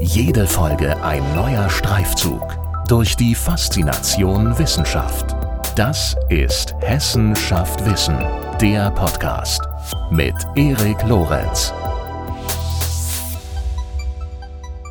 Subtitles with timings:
[0.00, 2.56] Jede Folge ein neuer Streifzug
[2.86, 5.34] durch die Faszination Wissenschaft.
[5.74, 8.16] Das ist Hessen schafft Wissen,
[8.60, 9.60] der Podcast
[10.12, 11.72] mit Erik Lorenz.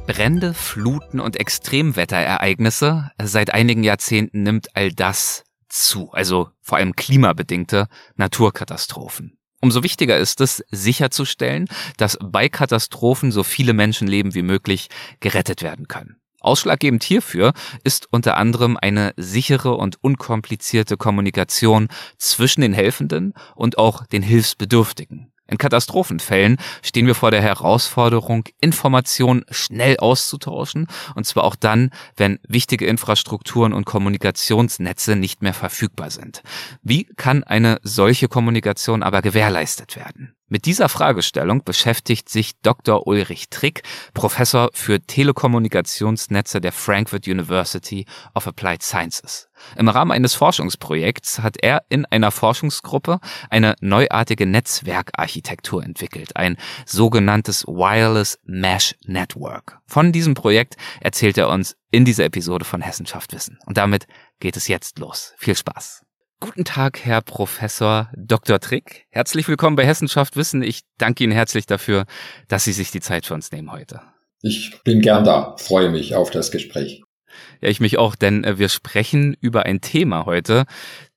[0.07, 3.09] Brände, Fluten und Extremwetterereignisse.
[3.21, 7.87] Seit einigen Jahrzehnten nimmt all das zu, also vor allem klimabedingte
[8.17, 9.36] Naturkatastrophen.
[9.59, 11.67] Umso wichtiger ist es, sicherzustellen,
[11.97, 14.89] dass bei Katastrophen so viele Menschenleben wie möglich
[15.19, 16.17] gerettet werden können.
[16.39, 17.53] Ausschlaggebend hierfür
[17.83, 25.33] ist unter anderem eine sichere und unkomplizierte Kommunikation zwischen den Helfenden und auch den Hilfsbedürftigen.
[25.47, 32.39] In Katastrophenfällen stehen wir vor der Herausforderung, Informationen schnell auszutauschen, und zwar auch dann, wenn
[32.47, 36.43] wichtige Infrastrukturen und Kommunikationsnetze nicht mehr verfügbar sind.
[36.81, 40.33] Wie kann eine solche Kommunikation aber gewährleistet werden?
[40.49, 43.05] Mit dieser Fragestellung beschäftigt sich Dr.
[43.05, 49.46] Ulrich Trick, Professor für Telekommunikationsnetze der Frankfurt University of Applied Sciences.
[49.75, 53.19] Im Rahmen eines Forschungsprojekts hat er in einer Forschungsgruppe
[53.49, 59.79] eine neuartige Netzwerkarchitektur entwickelt, ein sogenanntes Wireless Mesh Network.
[59.85, 63.59] Von diesem Projekt erzählt er uns in dieser Episode von Hessenschaft Wissen.
[63.65, 64.07] Und damit
[64.39, 65.33] geht es jetzt los.
[65.37, 66.03] Viel Spaß.
[66.39, 68.59] Guten Tag, Herr Professor Dr.
[68.59, 69.07] Trick.
[69.09, 70.61] Herzlich willkommen bei Hessenschaft Wissen.
[70.61, 72.05] Ich danke Ihnen herzlich dafür,
[72.47, 74.01] dass Sie sich die Zeit für uns nehmen heute.
[74.43, 77.01] Ich bin gern da, freue mich auf das Gespräch.
[77.61, 80.65] Ja, ich mich auch, denn äh, wir sprechen über ein Thema heute,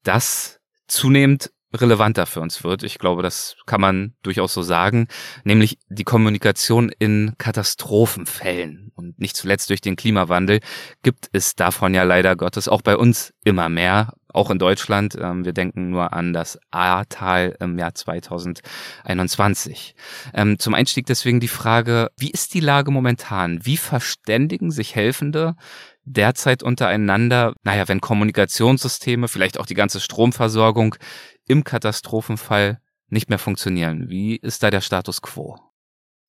[0.03, 2.83] das zunehmend relevanter für uns wird.
[2.83, 5.07] Ich glaube, das kann man durchaus so sagen,
[5.45, 8.91] nämlich die Kommunikation in Katastrophenfällen.
[8.95, 10.61] Und nicht zuletzt durch den Klimawandel
[11.03, 15.17] gibt es davon ja leider Gottes auch bei uns immer mehr, auch in Deutschland.
[15.21, 19.95] Ähm, wir denken nur an das Ahrtal im Jahr 2021.
[20.35, 23.65] Ähm, zum Einstieg deswegen die Frage, wie ist die Lage momentan?
[23.65, 25.57] Wie verständigen sich Helfende
[26.05, 30.97] derzeit untereinander, naja, wenn Kommunikationssysteme, vielleicht auch die ganze Stromversorgung
[31.47, 34.09] im Katastrophenfall nicht mehr funktionieren.
[34.09, 35.57] Wie ist da der Status quo?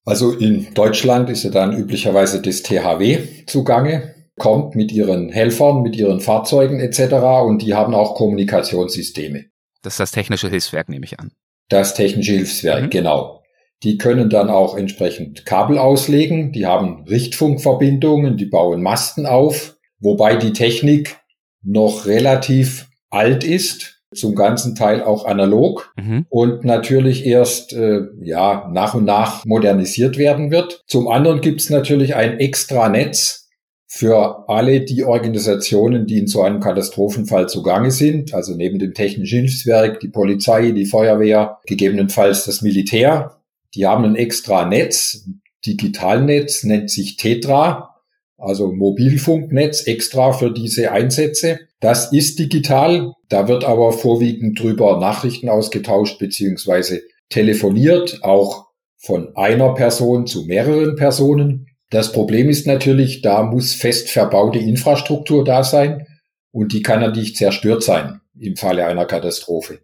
[0.05, 5.95] Also in Deutschland ist ja dann üblicherweise das THW zugange, kommt mit ihren Helfern, mit
[5.95, 7.13] ihren Fahrzeugen etc.
[7.45, 9.45] und die haben auch Kommunikationssysteme.
[9.83, 11.31] Das ist das technische Hilfswerk, nehme ich an.
[11.69, 12.89] Das technische Hilfswerk, mhm.
[12.89, 13.40] genau.
[13.83, 20.35] Die können dann auch entsprechend Kabel auslegen, die haben Richtfunkverbindungen, die bauen Masten auf, wobei
[20.35, 21.17] die Technik
[21.63, 26.25] noch relativ alt ist zum ganzen Teil auch analog mhm.
[26.29, 30.83] und natürlich erst äh, ja nach und nach modernisiert werden wird.
[30.85, 33.49] Zum anderen gibt es natürlich ein extra Netz
[33.87, 39.39] für alle die Organisationen, die in so einem Katastrophenfall zugange sind, also neben dem Technischen
[39.39, 43.40] Hilfswerk, die Polizei, die Feuerwehr, gegebenenfalls das Militär.
[43.75, 45.27] Die haben ein extra Netz,
[45.65, 47.95] Digitalnetz nennt sich Tetra,
[48.37, 51.59] also Mobilfunknetz extra für diese Einsätze.
[51.79, 58.67] Das ist digital, da wird aber vorwiegend drüber Nachrichten ausgetauscht beziehungsweise telefoniert, auch
[58.97, 61.67] von einer Person zu mehreren Personen.
[61.89, 66.07] Das Problem ist natürlich, da muss fest verbaute Infrastruktur da sein
[66.51, 69.79] und die kann natürlich zerstört sein im Falle einer Katastrophe.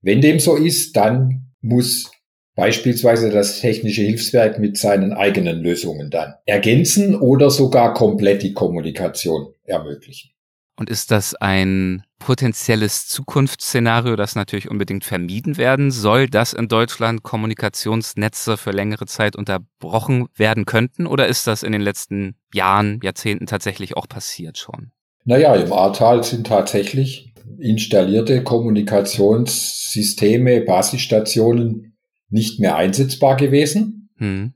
[0.00, 2.10] Wenn dem so ist, dann muss
[2.54, 9.54] beispielsweise das technische Hilfswerk mit seinen eigenen Lösungen dann ergänzen oder sogar komplett die Kommunikation
[9.64, 10.30] ermöglichen.
[10.78, 17.22] Und ist das ein potenzielles Zukunftsszenario, das natürlich unbedingt vermieden werden soll, dass in Deutschland
[17.22, 21.06] Kommunikationsnetze für längere Zeit unterbrochen werden könnten?
[21.06, 24.92] Oder ist das in den letzten Jahren, Jahrzehnten tatsächlich auch passiert schon?
[25.24, 31.91] Naja, im Ahrtal sind tatsächlich installierte Kommunikationssysteme, Basisstationen
[32.32, 34.08] nicht mehr einsetzbar gewesen.
[34.16, 34.54] Hm.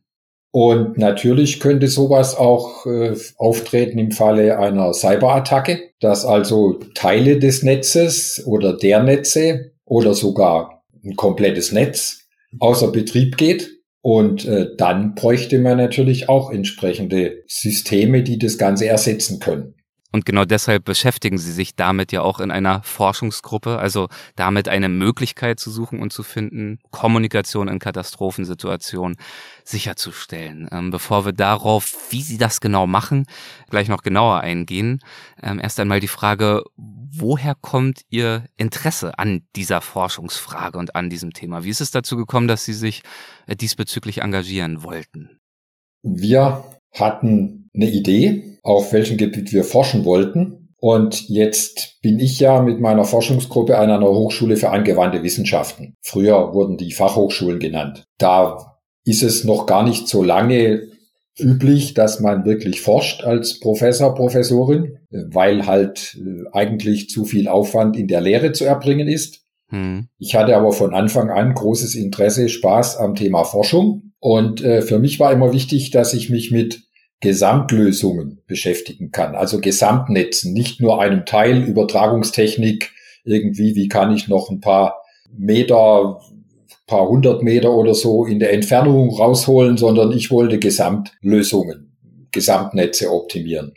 [0.50, 7.62] Und natürlich könnte sowas auch äh, auftreten im Falle einer Cyberattacke, dass also Teile des
[7.62, 12.26] Netzes oder der Netze oder sogar ein komplettes Netz
[12.59, 13.70] außer Betrieb geht.
[14.00, 19.74] Und äh, dann bräuchte man natürlich auch entsprechende Systeme, die das Ganze ersetzen können.
[20.12, 24.88] Und genau deshalb beschäftigen sie sich damit ja auch in einer Forschungsgruppe, also damit eine
[24.88, 29.16] Möglichkeit zu suchen und zu finden, Kommunikation in Katastrophensituationen
[29.64, 30.68] sicherzustellen.
[30.70, 33.26] Ähm, bevor wir darauf, wie sie das genau machen,
[33.68, 35.00] gleich noch genauer eingehen,
[35.42, 41.32] ähm, erst einmal die Frage, woher kommt Ihr Interesse an dieser Forschungsfrage und an diesem
[41.32, 41.64] Thema?
[41.64, 43.03] Wie ist es dazu gekommen, dass Sie sich
[43.47, 45.41] äh, diesbezüglich engagieren wollten?
[46.03, 50.75] Wir hatten eine Idee, auf welchem Gebiet wir forschen wollten.
[50.78, 55.95] Und jetzt bin ich ja mit meiner Forschungsgruppe an einer Hochschule für angewandte Wissenschaften.
[56.03, 58.05] Früher wurden die Fachhochschulen genannt.
[58.19, 60.89] Da ist es noch gar nicht so lange
[61.39, 67.97] üblich, dass man wirklich forscht als Professor, Professorin, weil halt äh, eigentlich zu viel Aufwand
[67.97, 69.43] in der Lehre zu erbringen ist.
[69.69, 70.09] Hm.
[70.19, 74.13] Ich hatte aber von Anfang an großes Interesse, Spaß am Thema Forschung.
[74.19, 76.85] Und äh, für mich war immer wichtig, dass ich mich mit
[77.21, 82.92] Gesamtlösungen beschäftigen kann, also Gesamtnetzen, nicht nur einem Teil Übertragungstechnik,
[83.24, 85.03] irgendwie, wie kann ich noch ein paar
[85.36, 86.21] Meter,
[86.86, 91.97] paar hundert Meter oder so in der Entfernung rausholen, sondern ich wollte Gesamtlösungen,
[92.30, 93.74] Gesamtnetze optimieren.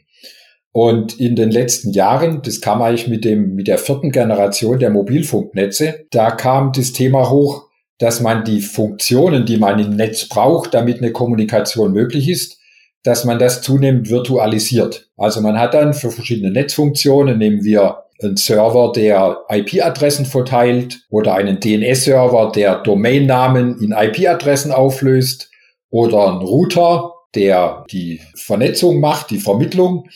[0.71, 4.91] Und in den letzten Jahren, das kam eigentlich mit dem, mit der vierten Generation der
[4.91, 10.74] Mobilfunknetze, da kam das Thema hoch, dass man die Funktionen, die man im Netz braucht,
[10.74, 12.58] damit eine Kommunikation möglich ist,
[13.04, 15.10] dass man das zunehmend virtualisiert.
[15.18, 21.36] Also man hat dann für verschiedene Netzfunktionen, nehmen wir einen Server, der IP-Adressen verteilt oder
[21.36, 25.50] einen DNS-Server, der Domainnamen in IP-Adressen auflöst
[25.90, 30.10] oder einen Router, der die Vernetzung macht, die Vermittlung,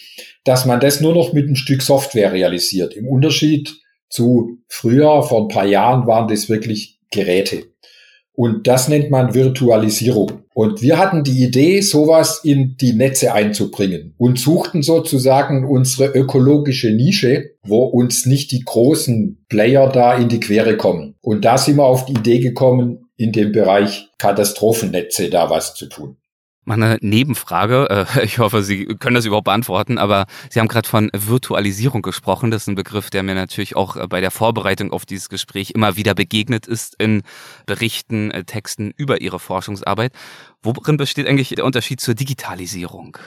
[0.44, 2.94] dass man das nur noch mit einem Stück Software realisiert.
[2.94, 3.74] Im Unterschied
[4.10, 7.64] zu früher, vor ein paar Jahren waren das wirklich Geräte.
[8.36, 10.44] Und das nennt man Virtualisierung.
[10.56, 16.92] Und wir hatten die Idee, sowas in die Netze einzubringen und suchten sozusagen unsere ökologische
[16.92, 21.16] Nische, wo uns nicht die großen Player da in die Quere kommen.
[21.22, 25.88] Und da sind wir auf die Idee gekommen, in dem Bereich Katastrophennetze da was zu
[25.88, 26.18] tun.
[26.66, 31.10] Meine Nebenfrage, äh, ich hoffe, Sie können das überhaupt beantworten, aber Sie haben gerade von
[31.14, 32.52] Virtualisierung gesprochen.
[32.52, 35.72] Das ist ein Begriff, der mir natürlich auch äh, bei der Vorbereitung auf dieses Gespräch
[35.72, 37.24] immer wieder begegnet ist in
[37.66, 40.14] Berichten, äh, Texten über Ihre Forschungsarbeit.
[40.62, 43.18] Worin besteht eigentlich der Unterschied zur Digitalisierung?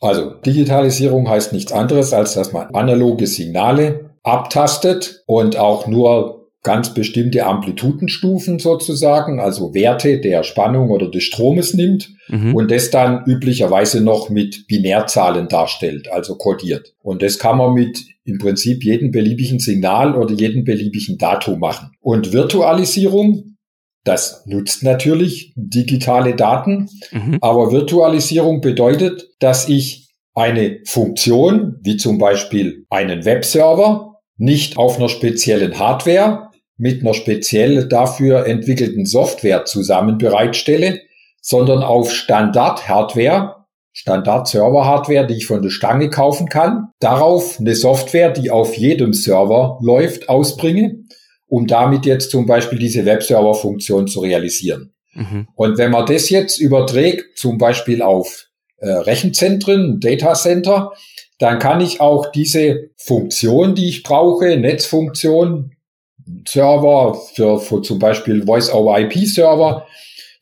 [0.00, 6.94] Also Digitalisierung heißt nichts anderes, als dass man analoge Signale abtastet und auch nur ganz
[6.94, 12.54] bestimmte Amplitudenstufen sozusagen, also Werte der Spannung oder des Stromes nimmt mhm.
[12.54, 16.94] und das dann üblicherweise noch mit Binärzahlen darstellt, also kodiert.
[17.02, 21.90] Und das kann man mit im Prinzip jedem beliebigen Signal oder jedem beliebigen Datum machen.
[22.00, 23.56] Und Virtualisierung,
[24.04, 27.38] das nutzt natürlich digitale Daten, mhm.
[27.40, 35.08] aber Virtualisierung bedeutet, dass ich eine Funktion, wie zum Beispiel einen Webserver, nicht auf einer
[35.08, 36.51] speziellen Hardware,
[36.82, 41.00] mit einer speziell dafür entwickelten Software zusammen bereitstelle,
[41.40, 43.54] sondern auf Standard-Hardware,
[43.92, 49.78] Standard-Server-Hardware, die ich von der Stange kaufen kann, darauf eine Software, die auf jedem Server
[49.80, 51.04] läuft, ausbringe,
[51.46, 54.92] um damit jetzt zum Beispiel diese Webserver-Funktion zu realisieren.
[55.14, 55.46] Mhm.
[55.54, 58.48] Und wenn man das jetzt überträgt, zum Beispiel auf
[58.78, 60.90] äh, Rechenzentren, Data Center,
[61.38, 65.71] dann kann ich auch diese Funktion, die ich brauche, Netzfunktion,
[66.46, 69.86] Server, für, für zum Beispiel Voice-over-IP-Server,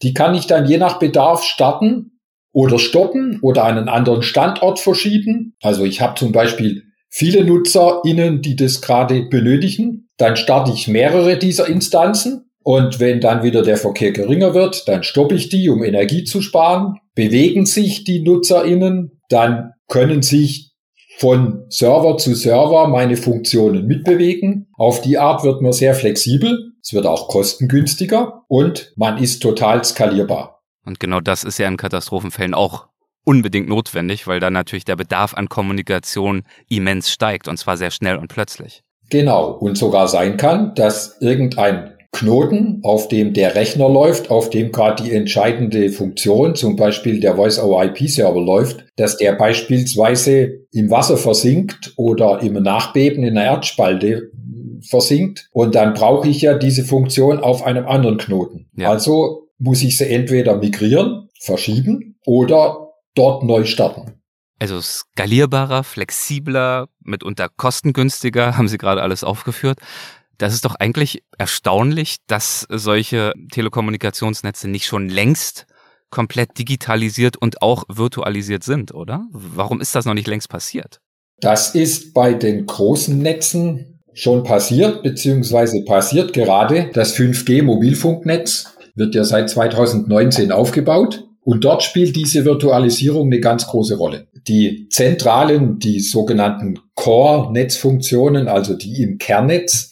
[0.02, 2.19] die kann ich dann je nach Bedarf starten
[2.52, 5.54] oder stoppen oder einen anderen Standort verschieben.
[5.62, 10.08] Also ich habe zum Beispiel viele NutzerInnen, die das gerade benötigen.
[10.16, 12.46] Dann starte ich mehrere dieser Instanzen.
[12.62, 16.42] Und wenn dann wieder der Verkehr geringer wird, dann stoppe ich die, um Energie zu
[16.42, 16.98] sparen.
[17.14, 20.69] Bewegen sich die NutzerInnen, dann können sich
[21.20, 24.69] von Server zu Server meine Funktionen mitbewegen.
[24.78, 26.72] Auf die Art wird man sehr flexibel.
[26.82, 30.62] Es wird auch kostengünstiger und man ist total skalierbar.
[30.87, 32.88] Und genau das ist ja in Katastrophenfällen auch
[33.25, 38.16] unbedingt notwendig, weil dann natürlich der Bedarf an Kommunikation immens steigt und zwar sehr schnell
[38.16, 38.83] und plötzlich.
[39.11, 39.50] Genau.
[39.50, 45.02] Und sogar sein kann, dass irgendein Knoten, auf dem der Rechner läuft, auf dem gerade
[45.02, 52.40] die entscheidende Funktion, zum Beispiel der Voice-over-IP-Server läuft, dass der beispielsweise im Wasser versinkt oder
[52.43, 54.31] im Nachbeben in einer Erdspalte
[54.88, 55.49] versinkt.
[55.52, 58.69] Und dann brauche ich ja diese Funktion auf einem anderen Knoten.
[58.76, 58.90] Ja.
[58.90, 64.12] Also muss ich sie entweder migrieren, verschieben oder dort neu starten.
[64.59, 69.79] Also skalierbarer, flexibler, mitunter kostengünstiger, haben Sie gerade alles aufgeführt.
[70.40, 75.66] Das ist doch eigentlich erstaunlich, dass solche Telekommunikationsnetze nicht schon längst
[76.09, 79.26] komplett digitalisiert und auch virtualisiert sind, oder?
[79.32, 81.00] Warum ist das noch nicht längst passiert?
[81.40, 86.88] Das ist bei den großen Netzen schon passiert, beziehungsweise passiert gerade.
[86.94, 91.28] Das 5G-Mobilfunknetz wird ja seit 2019 aufgebaut.
[91.42, 94.28] Und dort spielt diese Virtualisierung eine ganz große Rolle.
[94.49, 99.90] Die zentralen, die sogenannten Core-Netzfunktionen, also die im Kernnetz,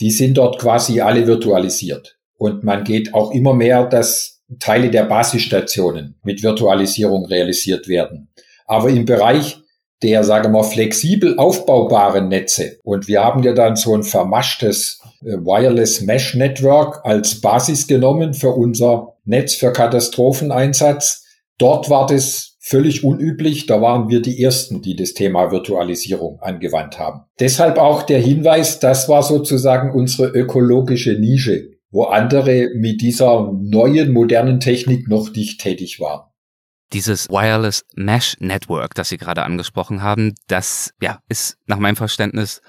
[0.00, 2.16] die sind dort quasi alle virtualisiert.
[2.36, 8.32] Und man geht auch immer mehr, dass Teile der Basisstationen mit Virtualisierung realisiert werden.
[8.66, 9.58] Aber im Bereich
[10.02, 12.78] der, sagen wir, flexibel aufbaubaren Netze.
[12.82, 18.32] Und wir haben ja dann so ein vermaschtes äh, Wireless Mesh Network als Basis genommen
[18.32, 21.24] für unser Netz für Katastropheneinsatz.
[21.58, 23.66] Dort war das völlig unüblich.
[23.66, 27.22] Da waren wir die Ersten, die das Thema Virtualisierung angewandt haben.
[27.40, 34.12] Deshalb auch der Hinweis, das war sozusagen unsere ökologische Nische, wo andere mit dieser neuen,
[34.12, 36.30] modernen Technik noch nicht tätig waren.
[36.92, 42.62] Dieses Wireless Mesh Network, das Sie gerade angesprochen haben, das ja, ist nach meinem Verständnis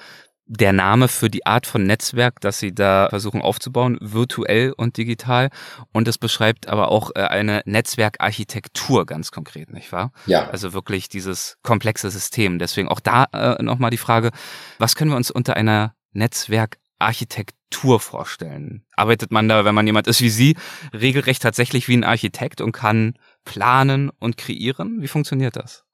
[0.51, 5.49] der Name für die Art von Netzwerk, das sie da versuchen aufzubauen, virtuell und digital.
[5.93, 10.11] Und es beschreibt aber auch äh, eine Netzwerkarchitektur ganz konkret, nicht wahr?
[10.25, 10.49] Ja.
[10.49, 12.59] Also wirklich dieses komplexe System.
[12.59, 14.31] Deswegen auch da äh, nochmal die Frage,
[14.77, 18.83] was können wir uns unter einer Netzwerkarchitektur vorstellen?
[18.93, 20.57] Arbeitet man da, wenn man jemand ist wie Sie,
[20.93, 23.13] regelrecht tatsächlich wie ein Architekt und kann
[23.45, 25.01] planen und kreieren?
[25.01, 25.85] Wie funktioniert das?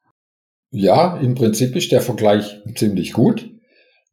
[0.72, 3.52] Ja, im Prinzip ist der Vergleich ziemlich gut.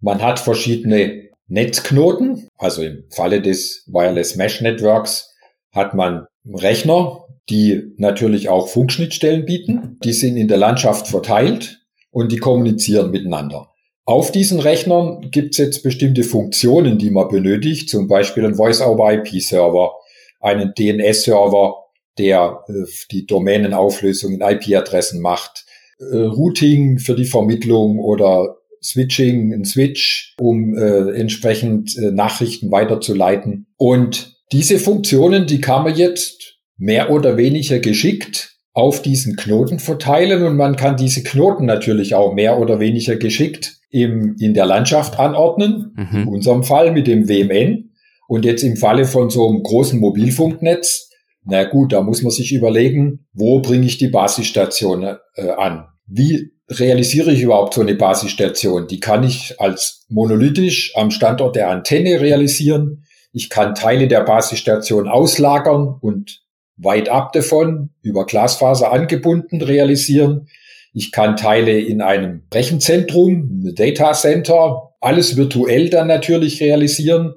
[0.04, 5.34] Man hat verschiedene Netzknoten, also im Falle des Wireless Mesh Networks
[5.72, 9.98] hat man Rechner, die natürlich auch Funkschnittstellen bieten.
[10.04, 11.80] Die sind in der Landschaft verteilt
[12.10, 13.70] und die kommunizieren miteinander.
[14.04, 19.94] Auf diesen Rechnern gibt es jetzt bestimmte Funktionen, die man benötigt, zum Beispiel ein Voice-over-IP-Server,
[20.40, 21.76] einen DNS-Server,
[22.18, 25.64] der äh, die Domänenauflösung in IP-Adressen macht,
[25.98, 33.66] äh, Routing für die Vermittlung oder Switching, ein Switch, um äh, entsprechend äh, Nachrichten weiterzuleiten.
[33.76, 40.42] Und diese Funktionen, die kann man jetzt mehr oder weniger geschickt auf diesen Knoten verteilen
[40.42, 45.18] und man kann diese Knoten natürlich auch mehr oder weniger geschickt im, in der Landschaft
[45.18, 45.94] anordnen.
[45.96, 46.22] Mhm.
[46.22, 47.92] In unserem Fall mit dem WMN.
[48.26, 51.10] Und jetzt im Falle von so einem großen Mobilfunknetz,
[51.44, 55.04] na gut, da muss man sich überlegen, wo bringe ich die Basisstation
[55.36, 55.86] äh, an?
[56.06, 58.86] Wie realisiere ich überhaupt so eine Basisstation?
[58.88, 63.04] Die kann ich als monolithisch am Standort der Antenne realisieren.
[63.32, 66.42] Ich kann Teile der Basisstation auslagern und
[66.76, 70.48] weit ab davon über Glasfaser angebunden realisieren.
[70.92, 77.34] Ich kann Teile in einem Rechenzentrum, Data Center, alles virtuell dann natürlich realisieren.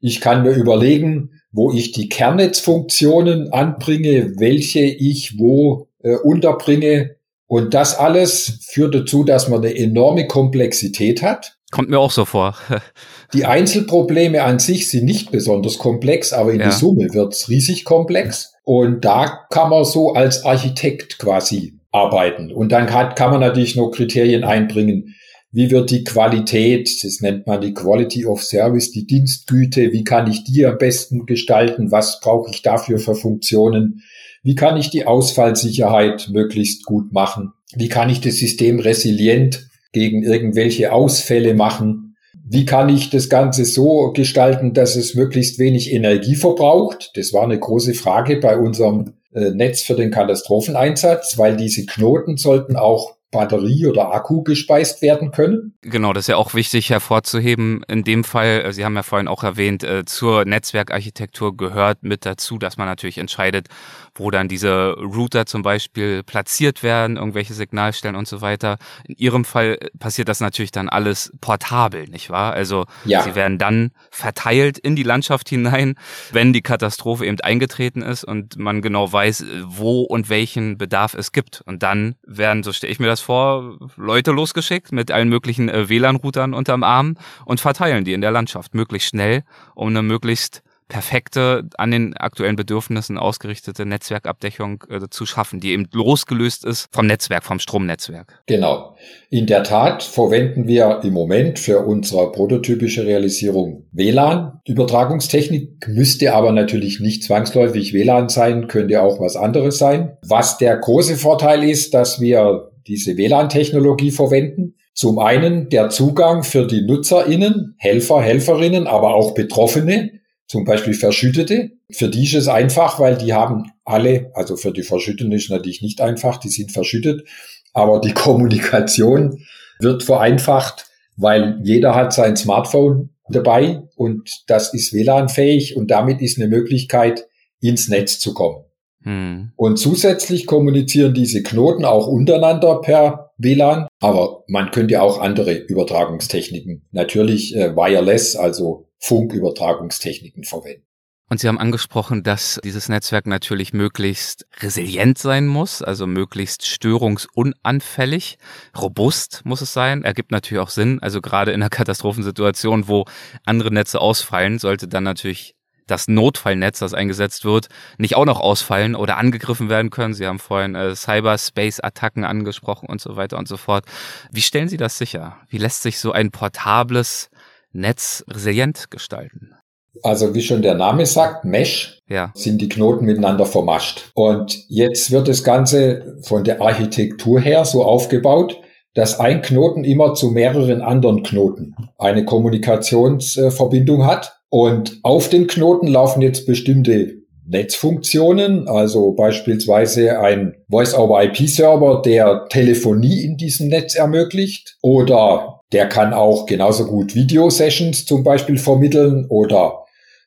[0.00, 7.15] Ich kann mir überlegen, wo ich die Kernnetzfunktionen anbringe, welche ich wo äh, unterbringe.
[7.46, 11.56] Und das alles führt dazu, dass man eine enorme Komplexität hat.
[11.70, 12.56] Kommt mir auch so vor.
[13.32, 16.66] die Einzelprobleme an sich sind nicht besonders komplex, aber in ja.
[16.66, 18.52] der Summe wird's riesig komplex.
[18.64, 22.52] Und da kann man so als Architekt quasi arbeiten.
[22.52, 25.14] Und dann kann, kann man natürlich noch Kriterien einbringen.
[25.52, 30.30] Wie wird die Qualität, das nennt man die Quality of Service, die Dienstgüte, wie kann
[30.30, 34.02] ich die am besten gestalten, was brauche ich dafür für Funktionen,
[34.46, 37.52] wie kann ich die Ausfallsicherheit möglichst gut machen?
[37.74, 42.14] Wie kann ich das System resilient gegen irgendwelche Ausfälle machen?
[42.48, 47.10] Wie kann ich das Ganze so gestalten, dass es möglichst wenig Energie verbraucht?
[47.16, 52.36] Das war eine große Frage bei unserem äh, Netz für den Katastropheneinsatz, weil diese Knoten
[52.36, 55.74] sollten auch Batterie oder Akku gespeist werden können.
[55.82, 57.84] Genau, das ist ja auch wichtig hervorzuheben.
[57.88, 62.26] In dem Fall, äh, Sie haben ja vorhin auch erwähnt, äh, zur Netzwerkarchitektur gehört mit
[62.26, 63.68] dazu, dass man natürlich entscheidet,
[64.14, 68.78] wo dann diese Router zum Beispiel platziert werden, irgendwelche Signalstellen und so weiter.
[69.04, 72.54] In Ihrem Fall passiert das natürlich dann alles portabel, nicht wahr?
[72.54, 73.22] Also ja.
[73.22, 75.96] sie werden dann verteilt in die Landschaft hinein,
[76.32, 81.32] wenn die Katastrophe eben eingetreten ist und man genau weiß, wo und welchen Bedarf es
[81.32, 81.62] gibt.
[81.66, 85.88] Und dann werden, so stelle ich mir das vor, Leute losgeschickt mit allen möglichen äh,
[85.88, 89.42] WLAN-Routern unterm Arm und verteilen die in der Landschaft möglichst schnell,
[89.74, 95.88] um eine möglichst perfekte, an den aktuellen Bedürfnissen ausgerichtete Netzwerkabdeckung äh, zu schaffen, die eben
[95.92, 98.40] losgelöst ist vom Netzwerk, vom Stromnetzwerk.
[98.46, 98.96] Genau.
[99.28, 104.60] In der Tat verwenden wir im Moment für unsere prototypische Realisierung WLAN.
[104.64, 110.16] Übertragungstechnik müsste aber natürlich nicht zwangsläufig WLAN sein, könnte auch was anderes sein.
[110.22, 114.74] Was der große Vorteil ist, dass wir diese WLAN-Technologie verwenden.
[114.94, 121.72] Zum einen der Zugang für die NutzerInnen, Helfer, Helferinnen, aber auch Betroffene, zum Beispiel Verschüttete.
[121.90, 125.82] Für die ist es einfach, weil die haben alle, also für die Verschütteten ist natürlich
[125.82, 127.26] nicht einfach, die sind verschüttet,
[127.72, 129.44] aber die Kommunikation
[129.80, 136.38] wird vereinfacht, weil jeder hat sein Smartphone dabei und das ist WLAN-fähig und damit ist
[136.38, 137.26] eine Möglichkeit,
[137.60, 138.65] ins Netz zu kommen.
[139.06, 139.52] Hm.
[139.54, 146.82] Und zusätzlich kommunizieren diese Knoten auch untereinander per WLAN, aber man könnte auch andere Übertragungstechniken,
[146.90, 150.82] natürlich äh, wireless, also Funkübertragungstechniken verwenden.
[151.28, 158.38] Und Sie haben angesprochen, dass dieses Netzwerk natürlich möglichst resilient sein muss, also möglichst störungsunanfällig.
[158.80, 160.04] Robust muss es sein.
[160.04, 161.00] Ergibt natürlich auch Sinn.
[161.02, 163.06] Also gerade in einer Katastrophensituation, wo
[163.44, 165.55] andere Netze ausfallen, sollte dann natürlich
[165.86, 170.14] das Notfallnetz, das eingesetzt wird, nicht auch noch ausfallen oder angegriffen werden können.
[170.14, 173.84] Sie haben vorhin äh, Cyberspace-Attacken angesprochen und so weiter und so fort.
[174.30, 175.36] Wie stellen Sie das sicher?
[175.48, 177.30] Wie lässt sich so ein portables
[177.72, 179.54] Netz resilient gestalten?
[180.02, 182.30] Also wie schon der Name sagt, Mesh, ja.
[182.34, 184.10] sind die Knoten miteinander vermascht.
[184.14, 188.60] Und jetzt wird das Ganze von der Architektur her so aufgebaut,
[188.94, 194.35] dass ein Knoten immer zu mehreren anderen Knoten eine Kommunikationsverbindung hat.
[194.48, 197.16] Und auf den Knoten laufen jetzt bestimmte
[197.48, 206.46] Netzfunktionen, also beispielsweise ein Voice-over-IP-Server, der Telefonie in diesem Netz ermöglicht oder der kann auch
[206.46, 209.84] genauso gut Video-Sessions zum Beispiel vermitteln oder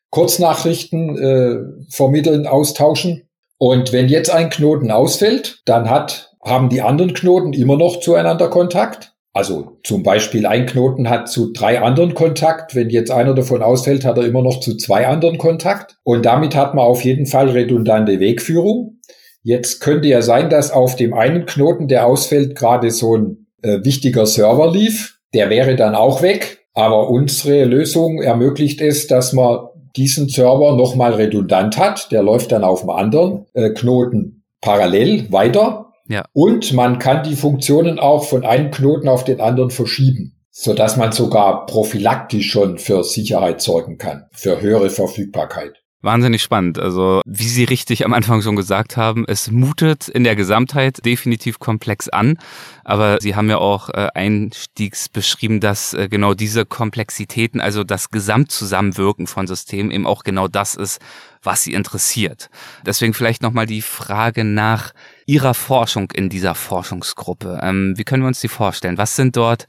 [0.09, 3.29] Kurznachrichten äh, vermitteln, austauschen.
[3.57, 8.49] Und wenn jetzt ein Knoten ausfällt, dann hat, haben die anderen Knoten immer noch zueinander
[8.49, 9.13] Kontakt.
[9.39, 12.75] Also zum Beispiel ein Knoten hat zu drei anderen Kontakt.
[12.75, 15.95] Wenn jetzt einer davon ausfällt, hat er immer noch zu zwei anderen Kontakt.
[16.03, 18.99] Und damit hat man auf jeden Fall redundante Wegführung.
[19.41, 23.77] Jetzt könnte ja sein, dass auf dem einen Knoten, der ausfällt, gerade so ein äh,
[23.81, 25.19] wichtiger Server lief.
[25.33, 26.65] Der wäre dann auch weg.
[26.73, 29.59] Aber unsere Lösung ermöglicht es, dass man
[29.95, 32.11] diesen Server nochmal redundant hat.
[32.11, 35.88] Der läuft dann auf einem anderen äh, Knoten parallel weiter.
[36.09, 36.25] Ja.
[36.33, 40.97] Und man kann die Funktionen auch von einem Knoten auf den anderen verschieben, so dass
[40.97, 45.83] man sogar prophylaktisch schon für Sicherheit sorgen kann, für höhere Verfügbarkeit.
[46.01, 46.79] Wahnsinnig spannend.
[46.79, 51.59] Also, wie Sie richtig am Anfang schon gesagt haben, es mutet in der Gesamtheit definitiv
[51.59, 52.37] komplex an.
[52.85, 58.11] Aber Sie haben ja auch äh, einstiegs beschrieben, dass äh, genau diese Komplexitäten, also das
[58.11, 61.01] Gesamtzusammenwirken von Systemen eben auch genau das ist,
[61.43, 62.49] was Sie interessiert.
[62.85, 64.93] Deswegen vielleicht nochmal die Frage nach
[65.25, 67.59] Ihrer Forschung in dieser Forschungsgruppe.
[67.61, 68.97] Ähm, wie können wir uns die vorstellen?
[68.97, 69.67] Was sind dort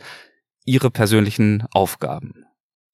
[0.64, 2.44] Ihre persönlichen Aufgaben?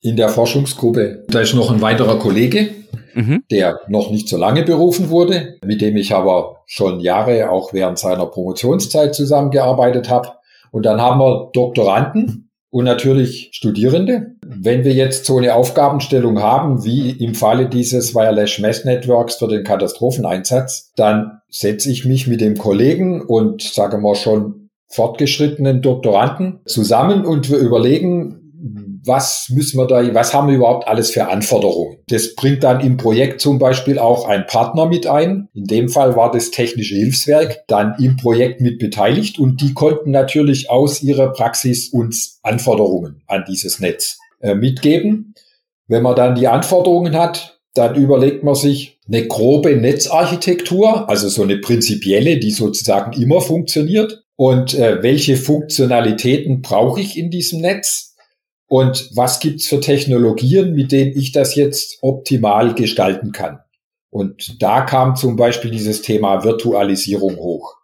[0.06, 2.68] In der Forschungsgruppe, da ist noch ein weiterer Kollege,
[3.14, 3.42] mhm.
[3.50, 7.98] der noch nicht so lange berufen wurde, mit dem ich aber schon Jahre auch während
[7.98, 10.28] seiner Promotionszeit zusammengearbeitet habe.
[10.70, 14.36] Und dann haben wir Doktoranden und natürlich Studierende.
[14.46, 19.48] Wenn wir jetzt so eine Aufgabenstellung haben, wie im Falle dieses Wireless Mesh Networks für
[19.48, 26.60] den Katastropheneinsatz, dann setze ich mich mit dem Kollegen und sage mal schon fortgeschrittenen Doktoranden
[26.64, 28.45] zusammen und wir überlegen,
[29.06, 31.98] was müssen wir da, was haben wir überhaupt alles für Anforderungen?
[32.08, 35.48] Das bringt dann im Projekt zum Beispiel auch ein Partner mit ein.
[35.54, 40.10] In dem Fall war das Technische Hilfswerk dann im Projekt mit beteiligt und die konnten
[40.10, 45.34] natürlich aus ihrer Praxis uns Anforderungen an dieses Netz äh, mitgeben.
[45.88, 51.42] Wenn man dann die Anforderungen hat, dann überlegt man sich eine grobe Netzarchitektur, also so
[51.42, 54.24] eine prinzipielle, die sozusagen immer funktioniert.
[54.36, 58.15] Und äh, welche Funktionalitäten brauche ich in diesem Netz?
[58.68, 63.60] Und was gibt's für Technologien, mit denen ich das jetzt optimal gestalten kann.
[64.10, 67.74] Und da kam zum Beispiel dieses Thema Virtualisierung hoch.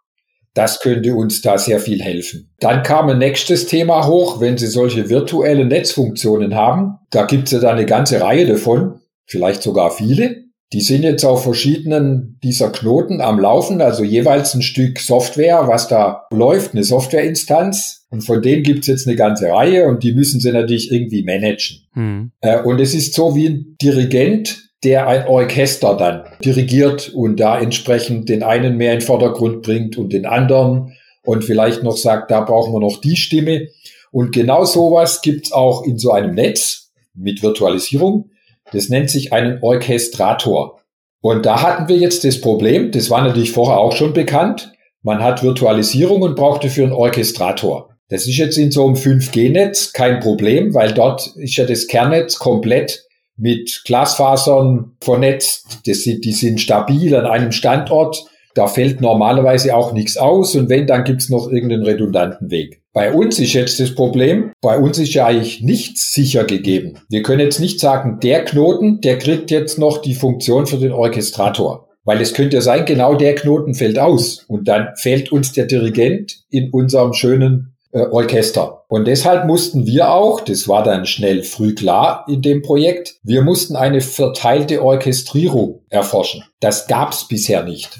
[0.53, 2.53] Das könnte uns da sehr viel helfen.
[2.59, 6.99] Dann kam ein nächstes Thema hoch, wenn Sie solche virtuelle Netzfunktionen haben.
[7.09, 10.43] Da gibt's ja da eine ganze Reihe davon, vielleicht sogar viele.
[10.71, 15.87] Die sind jetzt auf verschiedenen dieser Knoten am Laufen, also jeweils ein Stück Software, was
[15.87, 18.02] da läuft, eine Softwareinstanz.
[18.13, 21.79] Und von denen gibt's jetzt eine ganze Reihe und die müssen sie natürlich irgendwie managen.
[21.95, 22.31] Mhm.
[22.63, 28.29] und es ist so wie ein Dirigent, der ein Orchester dann dirigiert und da entsprechend
[28.29, 30.93] den einen mehr in den Vordergrund bringt und den anderen
[31.25, 33.69] und vielleicht noch sagt, da brauchen wir noch die Stimme.
[34.11, 38.29] Und genau sowas gibt's auch in so einem Netz mit Virtualisierung.
[38.73, 40.81] Das nennt sich einen Orchestrator.
[41.19, 44.71] Und da hatten wir jetzt das Problem, das war natürlich vorher auch schon bekannt,
[45.01, 47.92] man hat Virtualisierung und braucht dafür einen Orchestrator.
[48.13, 52.37] Das ist jetzt in so einem 5G-Netz kein Problem, weil dort ist ja das Kernnetz
[52.37, 55.79] komplett mit Glasfasern vernetzt.
[55.87, 58.23] Das sind, die sind stabil an einem Standort.
[58.53, 62.83] Da fällt normalerweise auch nichts aus und wenn, dann gibt's noch irgendeinen redundanten Weg.
[62.93, 66.99] Bei uns ist jetzt das Problem, bei uns ist ja eigentlich nichts sicher gegeben.
[67.09, 70.91] Wir können jetzt nicht sagen, der Knoten, der kriegt jetzt noch die Funktion für den
[70.91, 71.89] Orchestrator.
[72.03, 75.65] Weil es könnte ja sein, genau der Knoten fällt aus und dann fehlt uns der
[75.65, 78.83] Dirigent in unserem schönen äh, Orchester.
[78.87, 83.43] Und deshalb mussten wir auch, das war dann schnell früh klar in dem Projekt, wir
[83.43, 86.43] mussten eine verteilte Orchestrierung erforschen.
[86.59, 87.99] Das gab's bisher nicht.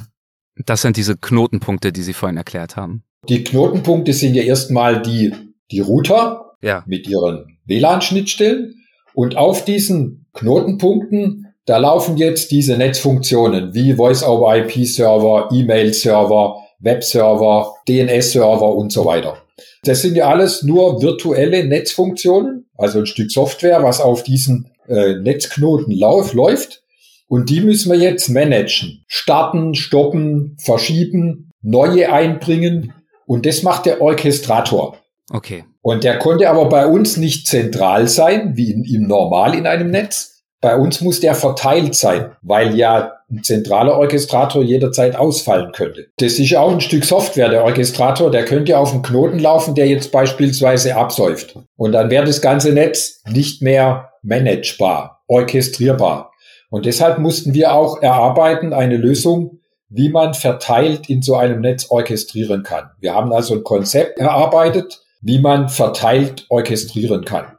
[0.65, 3.03] Das sind diese Knotenpunkte, die Sie vorhin erklärt haben.
[3.29, 5.33] Die Knotenpunkte sind ja erstmal die,
[5.71, 6.83] die Router ja.
[6.87, 8.73] mit ihren WLAN-Schnittstellen.
[9.13, 18.91] Und auf diesen Knotenpunkten, da laufen jetzt diese Netzfunktionen wie Voice-over-IP-Server, E-Mail-Server, Web-Server, DNS-Server und
[18.91, 19.37] so weiter.
[19.83, 25.15] Das sind ja alles nur virtuelle Netzfunktionen, also ein Stück Software, was auf diesen äh,
[25.15, 26.83] Netzknoten lauf, läuft.
[27.27, 29.03] Und die müssen wir jetzt managen.
[29.07, 32.93] Starten, stoppen, verschieben, neue einbringen.
[33.25, 34.97] Und das macht der Orchestrator.
[35.31, 35.65] Okay.
[35.81, 39.91] Und der konnte aber bei uns nicht zentral sein, wie in, im Normal in einem
[39.91, 40.43] Netz.
[40.61, 46.07] Bei uns muss der verteilt sein, weil ja ein zentraler Orchestrator jederzeit ausfallen könnte.
[46.17, 47.49] Das ist ja auch ein Stück Software.
[47.49, 51.57] Der Orchestrator, der könnte auf einen Knoten laufen, der jetzt beispielsweise absäuft.
[51.75, 56.31] Und dann wäre das ganze Netz nicht mehr managebar, orchestrierbar.
[56.69, 61.89] Und deshalb mussten wir auch erarbeiten eine Lösung, wie man verteilt in so einem Netz
[61.89, 62.89] orchestrieren kann.
[62.99, 67.57] Wir haben also ein Konzept erarbeitet, wie man verteilt orchestrieren kann.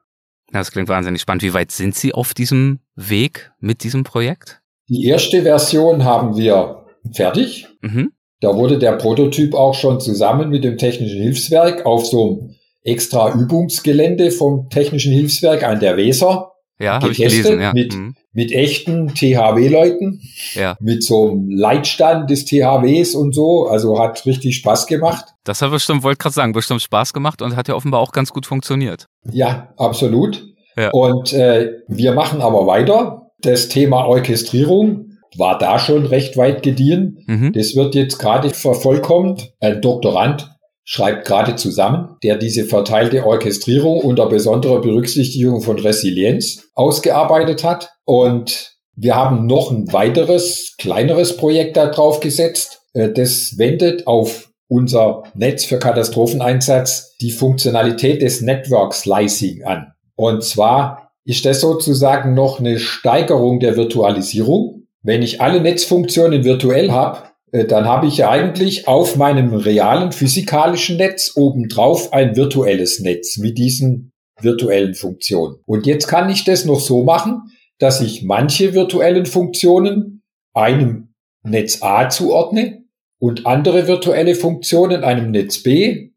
[0.51, 1.43] Das klingt wahnsinnig spannend.
[1.43, 4.61] Wie weit sind Sie auf diesem Weg mit diesem Projekt?
[4.89, 7.67] Die erste Version haben wir fertig.
[7.81, 8.13] Mhm.
[8.41, 13.33] Da wurde der Prototyp auch schon zusammen mit dem Technischen Hilfswerk auf so einem extra
[13.33, 17.73] Übungsgelände vom Technischen Hilfswerk an der Weser ja, habe ich gelesen, ja.
[17.73, 18.17] Mit, mhm.
[18.33, 20.21] mit echten THW-Leuten,
[20.55, 20.77] ja.
[20.81, 23.67] mit so einem Leitstand des THWs und so.
[23.67, 25.25] Also hat richtig Spaß gemacht.
[25.45, 28.33] Das hat bestimmt, wollte gerade sagen, bestimmt Spaß gemacht und hat ja offenbar auch ganz
[28.33, 29.07] gut funktioniert.
[29.31, 30.45] Ja, absolut.
[30.77, 30.91] Ja.
[30.91, 33.24] Und äh, wir machen aber weiter.
[33.45, 37.25] Das Thema Orchestrierung war da schon recht weit gediehen.
[37.27, 37.53] Mhm.
[37.53, 39.53] Das wird jetzt gerade vervollkommt.
[39.61, 40.51] Ein Doktorand
[40.85, 47.91] schreibt gerade zusammen, der diese verteilte Orchestrierung unter besonderer Berücksichtigung von Resilienz ausgearbeitet hat.
[48.05, 52.83] Und wir haben noch ein weiteres, kleineres Projekt da drauf gesetzt.
[52.93, 59.93] Äh, das wendet auf unser Netz für Katastropheneinsatz die Funktionalität des Network Slicing an.
[60.17, 64.87] Und zwar ist das sozusagen noch eine Steigerung der Virtualisierung.
[65.03, 70.13] Wenn ich alle Netzfunktionen virtuell habe, äh, dann habe ich ja eigentlich auf meinem realen
[70.13, 75.57] physikalischen Netz obendrauf ein virtuelles Netz mit diesen virtuellen Funktionen.
[75.67, 81.83] Und jetzt kann ich das noch so machen, dass ich manche virtuellen Funktionen einem Netz
[81.83, 82.85] A zuordne
[83.19, 86.11] und andere virtuelle Funktionen einem Netz B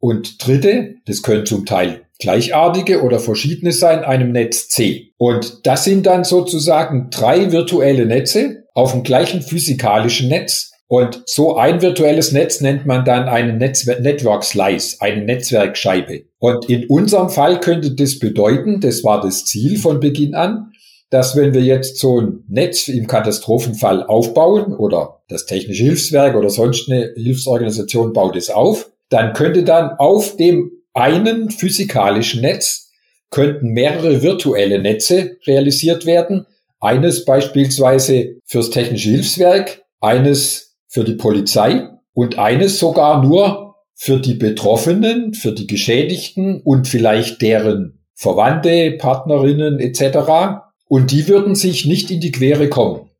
[0.00, 5.12] und dritte, das können zum Teil gleichartige oder verschiedene sein, einem Netz C.
[5.18, 11.56] Und das sind dann sozusagen drei virtuelle Netze auf dem gleichen physikalischen Netz, und so
[11.56, 16.24] ein virtuelles Netz nennt man dann einen Netzwer Network Slice, eine Netzwerkscheibe.
[16.38, 20.72] Und in unserem Fall könnte das bedeuten, das war das Ziel von Beginn an,
[21.08, 26.50] dass wenn wir jetzt so ein Netz im Katastrophenfall aufbauen oder das Technische Hilfswerk oder
[26.50, 32.90] sonst eine Hilfsorganisation baut es auf, dann könnte dann auf dem einen physikalischen Netz
[33.30, 36.46] könnten mehrere virtuelle Netze realisiert werden.
[36.80, 44.34] Eines beispielsweise fürs Technische Hilfswerk, eines für die Polizei und eines sogar nur für die
[44.34, 50.62] Betroffenen, für die Geschädigten und vielleicht deren Verwandte, Partnerinnen etc.
[50.88, 53.10] Und die würden sich nicht in die Quere kommen.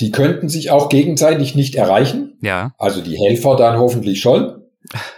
[0.00, 2.38] Die könnten sich auch gegenseitig nicht erreichen.
[2.42, 2.72] Ja.
[2.78, 4.62] Also die Helfer dann hoffentlich schon.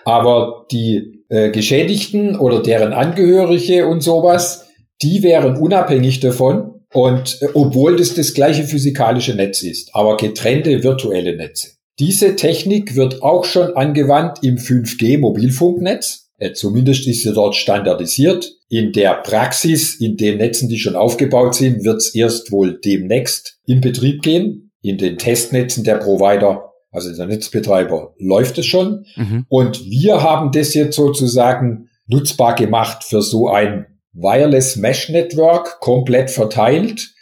[0.04, 4.66] Aber die äh, Geschädigten oder deren Angehörige und sowas,
[5.02, 6.82] die wären unabhängig davon.
[6.92, 11.68] Und äh, obwohl das das gleiche physikalische Netz ist, aber getrennte virtuelle Netze.
[11.98, 16.30] Diese Technik wird auch schon angewandt im 5G-Mobilfunknetz.
[16.38, 18.52] Äh, zumindest ist sie dort standardisiert.
[18.68, 23.58] In der Praxis, in den Netzen, die schon aufgebaut sind, wird es erst wohl demnächst
[23.66, 24.72] in Betrieb gehen.
[24.82, 29.04] In den Testnetzen der Provider, also der Netzbetreiber, läuft es schon.
[29.16, 29.44] Mhm.
[29.48, 36.30] Und wir haben das jetzt sozusagen nutzbar gemacht für so ein Wireless Mesh Network, komplett
[36.30, 37.14] verteilt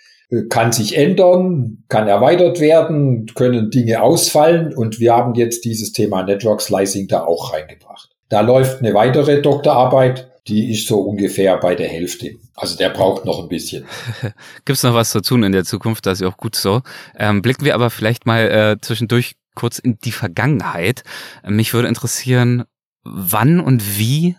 [0.49, 6.23] kann sich ändern, kann erweitert werden, können Dinge ausfallen und wir haben jetzt dieses Thema
[6.23, 8.11] Network Slicing da auch reingebracht.
[8.31, 12.37] Da läuft eine weitere Doktorarbeit, die ist so ungefähr bei der Hälfte.
[12.55, 13.85] Also der braucht noch ein bisschen.
[14.65, 16.07] Gibt es noch was zu tun in der Zukunft?
[16.07, 16.81] Das ist auch gut so.
[17.17, 21.05] Ähm, blicken wir aber vielleicht mal äh, zwischendurch kurz in die Vergangenheit.
[21.47, 22.65] Mich würde interessieren,
[23.03, 24.37] wann und wie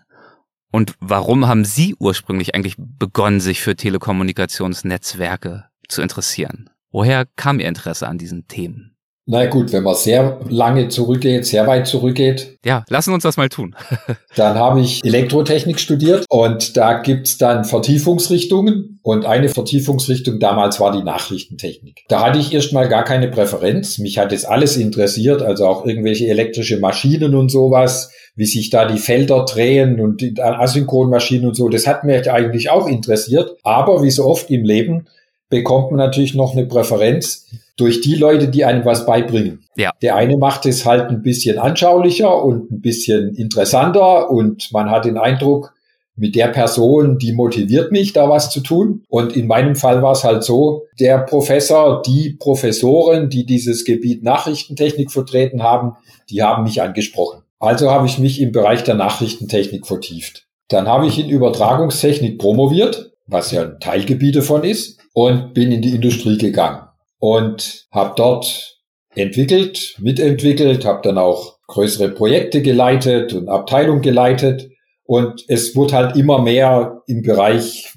[0.72, 6.70] und warum haben Sie ursprünglich eigentlich begonnen, sich für Telekommunikationsnetzwerke zu interessieren.
[6.92, 8.93] Woher kam Ihr Interesse an diesen Themen?
[9.26, 12.58] Na gut, wenn man sehr lange zurückgeht, sehr weit zurückgeht.
[12.66, 13.74] Ja, lassen uns das mal tun.
[14.36, 20.92] dann habe ich Elektrotechnik studiert und da gibt's dann Vertiefungsrichtungen und eine Vertiefungsrichtung damals war
[20.92, 22.04] die Nachrichtentechnik.
[22.10, 23.98] Da hatte ich erstmal gar keine Präferenz.
[23.98, 28.86] Mich hat es alles interessiert, also auch irgendwelche elektrische Maschinen und sowas, wie sich da
[28.86, 31.70] die Felder drehen und die Asynchronmaschinen und so.
[31.70, 33.56] Das hat mich eigentlich auch interessiert.
[33.64, 35.08] Aber wie so oft im Leben,
[35.54, 37.46] bekommt man natürlich noch eine Präferenz
[37.78, 39.60] durch die Leute, die einem was beibringen.
[39.76, 39.92] Ja.
[40.02, 45.06] Der eine macht es halt ein bisschen anschaulicher und ein bisschen interessanter und man hat
[45.06, 45.74] den Eindruck,
[46.16, 49.04] mit der Person, die motiviert mich, da was zu tun.
[49.10, 54.24] Und in meinem Fall war es halt so, der Professor, die Professoren, die dieses Gebiet
[54.24, 55.94] Nachrichtentechnik vertreten haben,
[56.30, 57.42] die haben mich angesprochen.
[57.60, 60.46] Also habe ich mich im Bereich der Nachrichtentechnik vertieft.
[60.68, 65.82] Dann habe ich in Übertragungstechnik promoviert, was ja ein Teilgebiet davon ist, und bin in
[65.82, 66.88] die Industrie gegangen
[67.20, 68.80] und habe dort
[69.16, 74.70] entwickelt, mitentwickelt, habe dann auch größere Projekte geleitet und Abteilung geleitet
[75.06, 77.94] und es wurde halt immer mehr im Bereich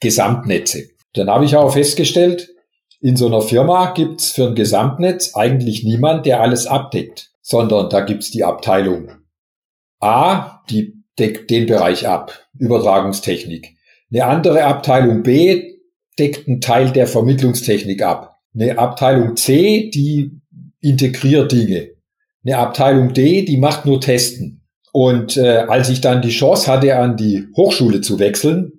[0.00, 0.88] Gesamtnetze.
[1.14, 2.48] Dann habe ich auch festgestellt,
[3.00, 8.00] in so einer Firma gibt's für ein Gesamtnetz eigentlich niemand, der alles abdeckt, sondern da
[8.00, 9.10] gibt's die Abteilung
[10.00, 13.76] A, die deckt den Bereich ab, Übertragungstechnik.
[14.12, 15.75] Eine andere Abteilung B
[16.18, 18.38] deckt einen Teil der Vermittlungstechnik ab.
[18.54, 20.40] Eine Abteilung C, die
[20.80, 21.90] integriert Dinge.
[22.44, 24.62] Eine Abteilung D, die macht nur Testen.
[24.92, 28.72] Und äh, als ich dann die Chance hatte, an die Hochschule zu wechseln,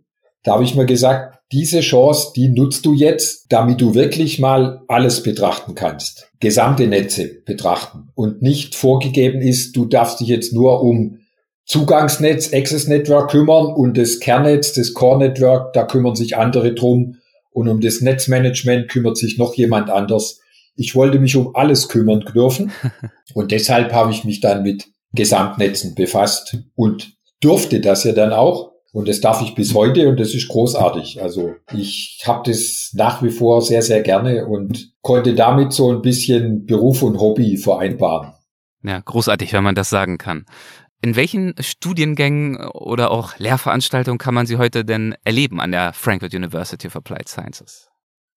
[0.43, 4.81] da habe ich mir gesagt, diese Chance, die nutzt du jetzt, damit du wirklich mal
[4.87, 6.29] alles betrachten kannst.
[6.39, 11.19] Gesamte Netze betrachten und nicht vorgegeben ist, du darfst dich jetzt nur um
[11.65, 17.17] Zugangsnetz, Access Network kümmern und das Kernnetz, das Core Network, da kümmern sich andere drum
[17.57, 20.41] und um das Netzmanagement kümmert sich noch jemand anders.
[20.75, 22.71] Ich wollte mich um alles kümmern dürfen
[23.33, 28.73] und deshalb habe ich mich dann mit Gesamtnetzen befasst und durfte das ja dann auch.
[28.93, 31.23] Und das darf ich bis heute und das ist großartig.
[31.23, 36.03] Also ich habe das nach wie vor sehr, sehr gerne und konnte damit so ein
[36.03, 38.33] bisschen Beruf und Hobby vereinbaren.
[38.83, 40.45] Ja, großartig, wenn man das sagen kann.
[41.01, 46.33] In welchen Studiengängen oder auch Lehrveranstaltungen kann man sie heute denn erleben an der Frankfurt
[46.33, 47.89] University of Applied Sciences?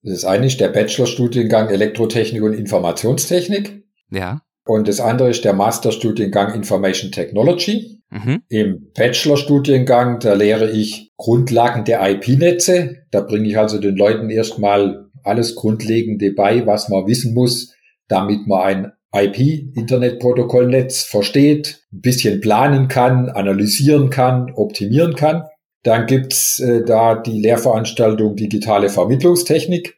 [0.03, 3.85] Das eine ist der Bachelorstudiengang Elektrotechnik und Informationstechnik.
[4.11, 4.42] Ja.
[4.64, 8.03] Und das andere ist der Masterstudiengang Information Technology.
[8.11, 8.42] Mhm.
[8.49, 13.05] Im Bachelorstudiengang, da lehre ich Grundlagen der IP-Netze.
[13.11, 17.75] Da bringe ich also den Leuten erstmal alles Grundlegende bei, was man wissen muss,
[18.09, 25.44] damit man ein IP-Internetprotokollnetz versteht, ein bisschen planen kann, analysieren kann, optimieren kann.
[25.83, 29.96] Dann gibt's äh, da die Lehrveranstaltung Digitale Vermittlungstechnik.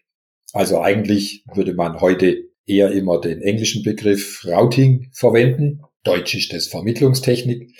[0.53, 5.83] Also eigentlich würde man heute eher immer den englischen Begriff Routing verwenden.
[6.05, 7.71] Deutsch ist das Vermittlungstechnik.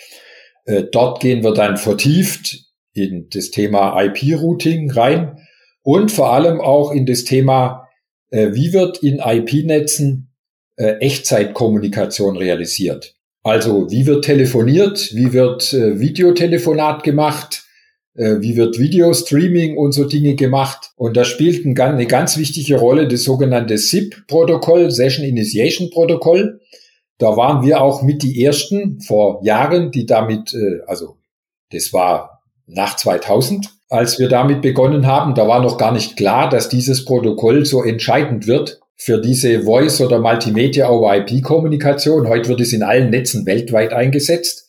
[0.65, 5.37] Äh, dort gehen wir dann vertieft in das Thema IP-Routing rein
[5.81, 7.87] und vor allem auch in das Thema,
[8.29, 10.32] äh, wie wird in IP-Netzen
[10.77, 13.15] äh, Echtzeitkommunikation realisiert.
[13.43, 17.63] Also wie wird telefoniert, wie wird Videotelefonat gemacht,
[18.15, 20.91] äh, wie wird Video-Streaming und so Dinge gemacht.
[20.95, 26.59] Und da spielt eine ganz wichtige Rolle das sogenannte SIP-Protokoll, Session Initiation Protokoll.
[27.17, 31.17] Da waren wir auch mit die ersten vor Jahren, die damit, äh, also
[31.71, 35.33] das war nach 2000, als wir damit begonnen haben.
[35.33, 40.01] Da war noch gar nicht klar, dass dieses Protokoll so entscheidend wird für diese Voice-
[40.01, 42.27] oder Multimedia-over-IP-Kommunikation.
[42.27, 44.67] Heute wird es in allen Netzen weltweit eingesetzt.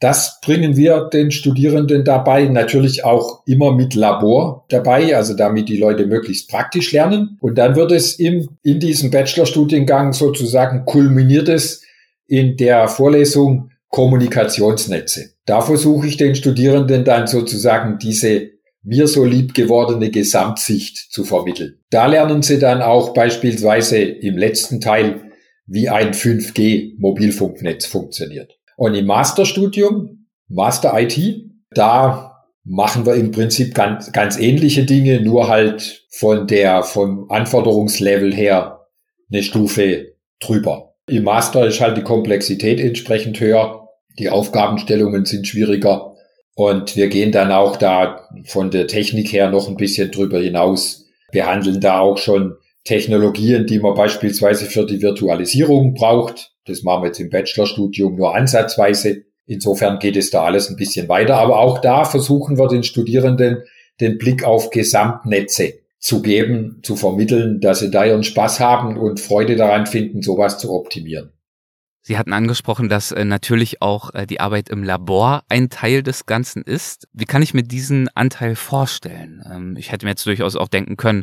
[0.00, 5.76] Das bringen wir den Studierenden dabei, natürlich auch immer mit Labor dabei, also damit die
[5.76, 7.38] Leute möglichst praktisch lernen.
[7.40, 11.82] Und dann wird es im, in diesem Bachelorstudiengang sozusagen kulminiert es
[12.26, 15.34] in der Vorlesung Kommunikationsnetze.
[15.44, 18.50] Da versuche ich den Studierenden dann sozusagen diese
[18.82, 21.78] mir so lieb gewordene Gesamtsicht zu vermitteln.
[21.90, 25.32] Da lernen sie dann auch beispielsweise im letzten Teil,
[25.66, 28.58] wie ein 5G Mobilfunknetz funktioniert.
[28.76, 31.18] Und im Masterstudium, Master IT,
[31.70, 38.34] da machen wir im Prinzip ganz, ganz ähnliche Dinge, nur halt von der, vom Anforderungslevel
[38.34, 38.86] her
[39.30, 40.94] eine Stufe drüber.
[41.08, 46.11] Im Master ist halt die Komplexität entsprechend höher, die Aufgabenstellungen sind schwieriger
[46.54, 51.06] und wir gehen dann auch da von der Technik her noch ein bisschen drüber hinaus,
[51.30, 57.06] behandeln da auch schon Technologien, die man beispielsweise für die Virtualisierung braucht, das machen wir
[57.08, 59.24] jetzt im Bachelorstudium nur ansatzweise.
[59.46, 61.36] Insofern geht es da alles ein bisschen weiter.
[61.36, 63.64] Aber auch da versuchen wir den Studierenden
[64.00, 69.20] den Blick auf Gesamtnetze zu geben, zu vermitteln, dass sie da ihren Spaß haben und
[69.20, 71.32] Freude daran finden, sowas zu optimieren.
[72.04, 76.26] Sie hatten angesprochen, dass äh, natürlich auch äh, die Arbeit im Labor ein Teil des
[76.26, 77.06] Ganzen ist.
[77.12, 79.40] Wie kann ich mir diesen Anteil vorstellen?
[79.48, 81.22] Ähm, ich hätte mir jetzt durchaus auch denken können,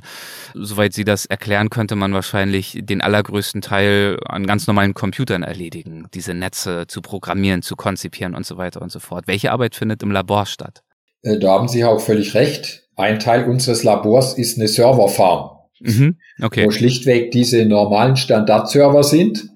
[0.53, 6.07] soweit Sie das erklären, könnte man wahrscheinlich den allergrößten Teil an ganz normalen Computern erledigen,
[6.13, 9.27] diese Netze zu programmieren, zu konzipieren und so weiter und so fort.
[9.27, 10.81] Welche Arbeit findet im Labor statt?
[11.23, 12.87] Äh, da haben Sie auch völlig recht.
[12.95, 16.65] Ein Teil unseres Labors ist eine Serverfarm, mhm, okay.
[16.65, 19.49] wo schlichtweg diese normalen Standardserver sind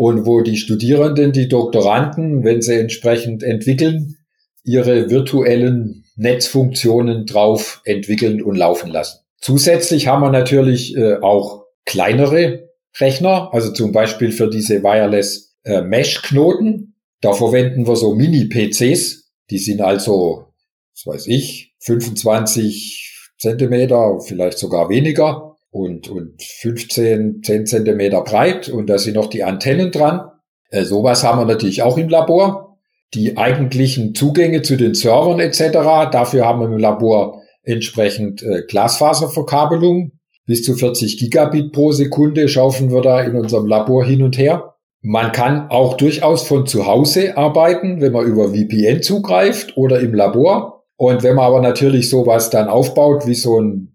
[0.00, 4.16] und wo die Studierenden, die Doktoranden, wenn sie entsprechend entwickeln,
[4.64, 9.18] ihre virtuellen Netzfunktionen drauf entwickeln und laufen lassen.
[9.42, 15.82] Zusätzlich haben wir natürlich äh, auch kleinere Rechner, also zum Beispiel für diese Wireless äh,
[15.82, 16.94] Mesh-Knoten.
[17.20, 19.30] Da verwenden wir so Mini-PCs.
[19.50, 20.46] Die sind also,
[20.94, 28.88] was weiß ich, 25 Zentimeter, vielleicht sogar weniger und, und 15, 10 Zentimeter breit und
[28.88, 30.30] da sind noch die Antennen dran.
[30.70, 32.78] Äh, sowas haben wir natürlich auch im Labor.
[33.14, 40.12] Die eigentlichen Zugänge zu den Servern etc., dafür haben wir im Labor entsprechend äh, Glasfaserverkabelung.
[40.46, 44.74] Bis zu 40 Gigabit pro Sekunde schaufeln wir da in unserem Labor hin und her.
[45.02, 50.12] Man kann auch durchaus von zu Hause arbeiten, wenn man über VPN zugreift oder im
[50.12, 50.84] Labor.
[50.96, 53.94] Und wenn man aber natürlich sowas dann aufbaut, wie so ein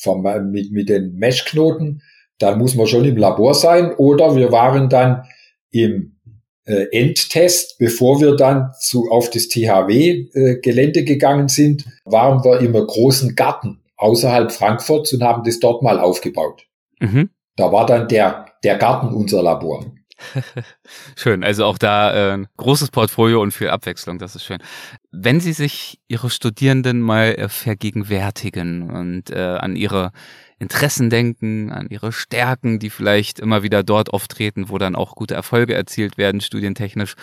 [0.00, 2.02] vom, mit, mit den Meshknoten,
[2.38, 5.24] dann muss man schon im Labor sein oder wir waren dann
[5.70, 6.16] im
[6.64, 12.72] äh, Endtest, bevor wir dann zu, auf das THW-Gelände äh, gegangen sind, waren wir im
[12.72, 16.66] großen Garten außerhalb Frankfurts und haben das dort mal aufgebaut.
[17.00, 17.30] Mhm.
[17.56, 19.84] Da war dann der, der Garten unser Labor.
[21.16, 24.58] schön, also auch da äh, großes Portfolio und viel Abwechslung, das ist schön.
[25.10, 30.12] Wenn Sie sich Ihre Studierenden mal äh, vergegenwärtigen und äh, an ihre
[30.58, 35.34] Interessen denken, an ihre Stärken, die vielleicht immer wieder dort auftreten, wo dann auch gute
[35.34, 37.14] Erfolge erzielt werden, studientechnisch.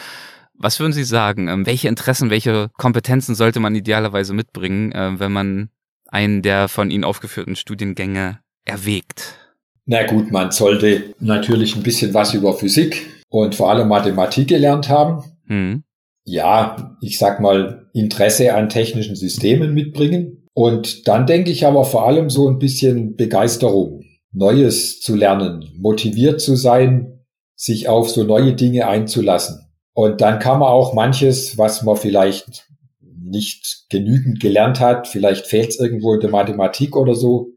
[0.53, 1.49] Was würden Sie sagen?
[1.49, 5.69] Ähm, welche Interessen, welche Kompetenzen sollte man idealerweise mitbringen, äh, wenn man
[6.07, 9.44] einen der von Ihnen aufgeführten Studiengänge erwägt?
[9.85, 14.89] Na gut, man sollte natürlich ein bisschen was über Physik und vor allem Mathematik gelernt
[14.89, 15.23] haben.
[15.45, 15.83] Mhm.
[16.23, 20.47] Ja, ich sag mal, Interesse an technischen Systemen mitbringen.
[20.53, 26.41] Und dann denke ich aber vor allem so ein bisschen Begeisterung, Neues zu lernen, motiviert
[26.41, 27.19] zu sein,
[27.55, 29.65] sich auf so neue Dinge einzulassen.
[29.93, 32.67] Und dann kann man auch manches, was man vielleicht
[33.01, 37.54] nicht genügend gelernt hat, vielleicht fehlt es irgendwo in der Mathematik oder so,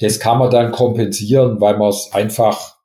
[0.00, 2.76] das kann man dann kompensieren, weil man es einfach,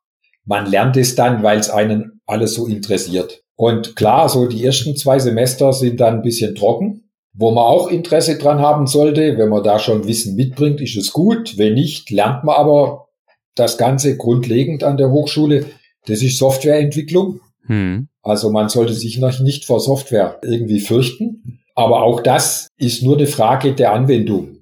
[0.44, 3.42] man lernt es dann, weil es einen alles so interessiert.
[3.56, 7.88] Und klar, so die ersten zwei Semester sind dann ein bisschen trocken, wo man auch
[7.88, 9.36] Interesse dran haben sollte.
[9.36, 11.58] Wenn man da schon Wissen mitbringt, ist es gut.
[11.58, 13.08] Wenn nicht, lernt man aber
[13.54, 15.66] das Ganze grundlegend an der Hochschule.
[16.06, 17.40] Das ist Softwareentwicklung.
[17.66, 18.08] Hm.
[18.22, 21.60] Also man sollte sich noch nicht vor Software irgendwie fürchten.
[21.74, 24.59] Aber auch das ist nur eine Frage der Anwendung.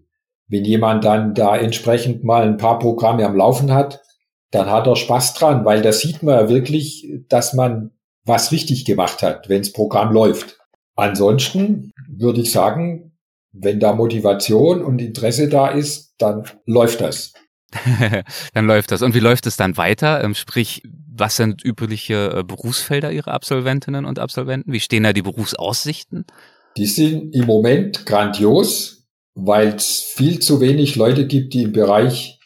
[0.49, 4.03] Wenn jemand dann da entsprechend mal ein paar Programme am Laufen hat,
[4.51, 7.91] dann hat er Spaß dran, weil da sieht man ja wirklich, dass man
[8.25, 10.59] was richtig gemacht hat, wenn das Programm läuft.
[10.97, 13.13] Ansonsten würde ich sagen,
[13.53, 17.33] wenn da Motivation und Interesse da ist, dann läuft das.
[18.55, 19.03] dann läuft das.
[19.03, 20.23] Und wie läuft es dann weiter?
[20.23, 24.73] Ähm, sprich, was sind übliche äh, Berufsfelder Ihrer Absolventinnen und Absolventen?
[24.73, 26.25] Wie stehen da die Berufsaussichten?
[26.77, 28.98] Die sind im Moment grandios
[29.41, 32.41] weil es viel zu wenig Leute gibt, die im Bereich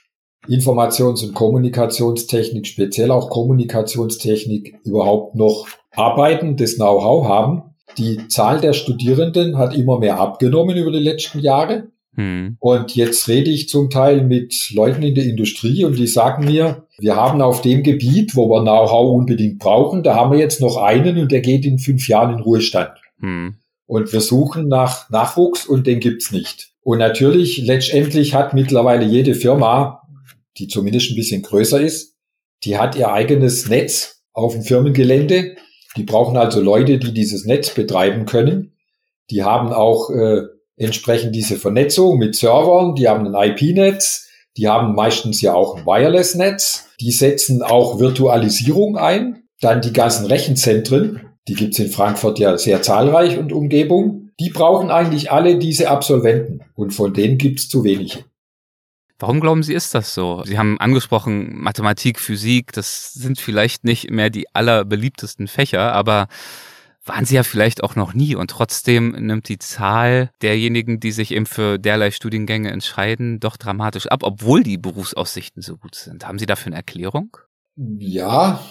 [0.47, 7.63] Informations- und Kommunikationstechnik, speziell auch Kommunikationstechnik, überhaupt noch arbeiten, das Know-how haben.
[7.97, 11.89] Die Zahl der Studierenden hat immer mehr abgenommen über die letzten Jahre.
[12.15, 12.57] Hm.
[12.61, 16.87] Und jetzt rede ich zum Teil mit Leuten in der Industrie und die sagen mir,
[16.99, 20.77] wir haben auf dem Gebiet, wo wir Know-how unbedingt brauchen, da haben wir jetzt noch
[20.77, 22.91] einen und der geht in fünf Jahren in Ruhestand.
[23.21, 23.55] Hm.
[23.87, 26.72] Und wir suchen nach Nachwuchs und den gibt's nicht.
[26.83, 30.03] Und natürlich, letztendlich hat mittlerweile jede Firma,
[30.59, 32.17] die zumindest ein bisschen größer ist,
[32.65, 35.57] die hat ihr eigenes Netz auf dem Firmengelände.
[35.97, 38.77] Die brauchen also Leute, die dieses Netz betreiben können.
[39.31, 40.43] Die haben auch äh,
[40.77, 45.87] entsprechend diese Vernetzung mit Servern, die haben ein IP-Netz, die haben meistens ja auch ein
[45.87, 52.59] Wireless-Netz, die setzen auch Virtualisierung ein, dann die ganzen Rechenzentren, die gibt's in Frankfurt ja
[52.59, 57.69] sehr zahlreich und Umgebung die brauchen eigentlich alle diese Absolventen und von denen gibt es
[57.69, 58.25] zu wenige.
[59.19, 60.43] Warum glauben Sie, ist das so?
[60.45, 66.27] Sie haben angesprochen, Mathematik, Physik, das sind vielleicht nicht mehr die allerbeliebtesten Fächer, aber
[67.05, 71.33] waren sie ja vielleicht auch noch nie und trotzdem nimmt die Zahl derjenigen, die sich
[71.33, 76.27] eben für derlei Studiengänge entscheiden, doch dramatisch ab, obwohl die Berufsaussichten so gut sind.
[76.27, 77.37] Haben Sie dafür eine Erklärung?
[77.77, 78.65] Ja,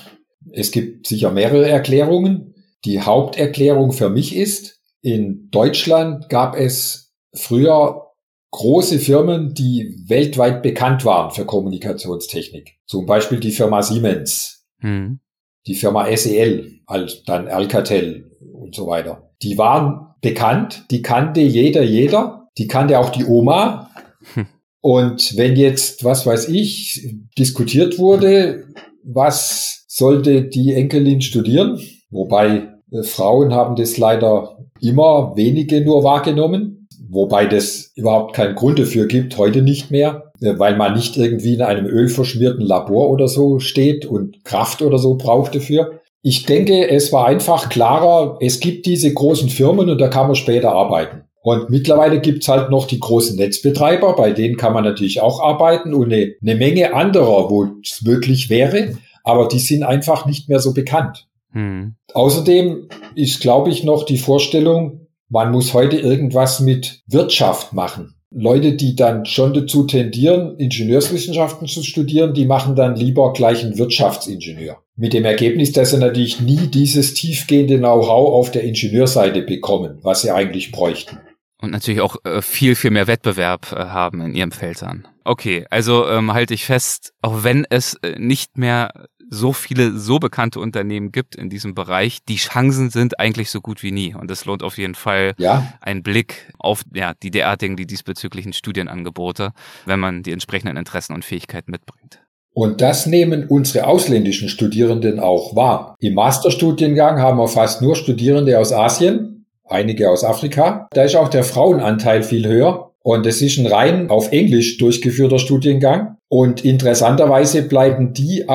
[0.52, 2.56] es gibt sicher mehrere Erklärungen.
[2.86, 8.08] Die Haupterklärung für mich ist, in Deutschland gab es früher
[8.52, 12.78] große Firmen, die weltweit bekannt waren für Kommunikationstechnik.
[12.86, 15.20] Zum Beispiel die Firma Siemens, hm.
[15.66, 16.82] die Firma SEL,
[17.26, 19.32] dann Alcatel und so weiter.
[19.42, 22.50] Die waren bekannt, die kannte jeder, jeder.
[22.58, 23.90] Die kannte auch die Oma.
[24.34, 24.48] Hm.
[24.82, 28.68] Und wenn jetzt, was weiß ich, diskutiert wurde,
[29.04, 31.80] was sollte die Enkelin studieren?
[32.10, 34.51] Wobei Äh, Frauen haben das leider
[34.82, 40.58] immer wenige nur wahrgenommen, wobei das überhaupt keinen Grund dafür gibt, heute nicht mehr, äh,
[40.58, 45.16] weil man nicht irgendwie in einem ölverschmierten Labor oder so steht und Kraft oder so
[45.16, 46.00] braucht dafür.
[46.24, 50.36] Ich denke, es war einfach klarer, es gibt diese großen Firmen und da kann man
[50.36, 51.24] später arbeiten.
[51.44, 55.96] Und mittlerweile gibt's halt noch die großen Netzbetreiber, bei denen kann man natürlich auch arbeiten
[55.96, 60.60] und eine, eine Menge anderer, wo es möglich wäre, aber die sind einfach nicht mehr
[60.60, 61.28] so bekannt.
[61.52, 61.96] Hm.
[62.14, 68.16] Außerdem ist, glaube ich, noch die Vorstellung, man muss heute irgendwas mit Wirtschaft machen.
[68.34, 73.78] Leute, die dann schon dazu tendieren, Ingenieurswissenschaften zu studieren, die machen dann lieber gleich einen
[73.78, 74.78] Wirtschaftsingenieur.
[74.96, 80.22] Mit dem Ergebnis, dass sie natürlich nie dieses tiefgehende Know-how auf der Ingenieurseite bekommen, was
[80.22, 81.18] sie eigentlich bräuchten.
[81.62, 85.08] Und natürlich auch äh, viel, viel mehr Wettbewerb äh, haben in ihrem Feld dann.
[85.24, 90.20] Okay, also ähm, halte ich fest, auch wenn es äh, nicht mehr so viele so
[90.20, 94.14] bekannte Unternehmen gibt in diesem Bereich, die Chancen sind eigentlich so gut wie nie.
[94.14, 95.74] Und es lohnt auf jeden Fall ja.
[95.80, 99.54] einen Blick auf ja, die derartigen, die diesbezüglichen Studienangebote,
[99.86, 102.20] wenn man die entsprechenden Interessen und Fähigkeiten mitbringt.
[102.54, 105.96] Und das nehmen unsere ausländischen Studierenden auch wahr.
[106.00, 110.90] Im Masterstudiengang haben wir fast nur Studierende aus Asien, einige aus Afrika.
[110.92, 112.92] Da ist auch der Frauenanteil viel höher.
[113.04, 116.18] Und es ist ein rein auf Englisch durchgeführter Studiengang.
[116.28, 118.48] Und interessanterweise bleiben die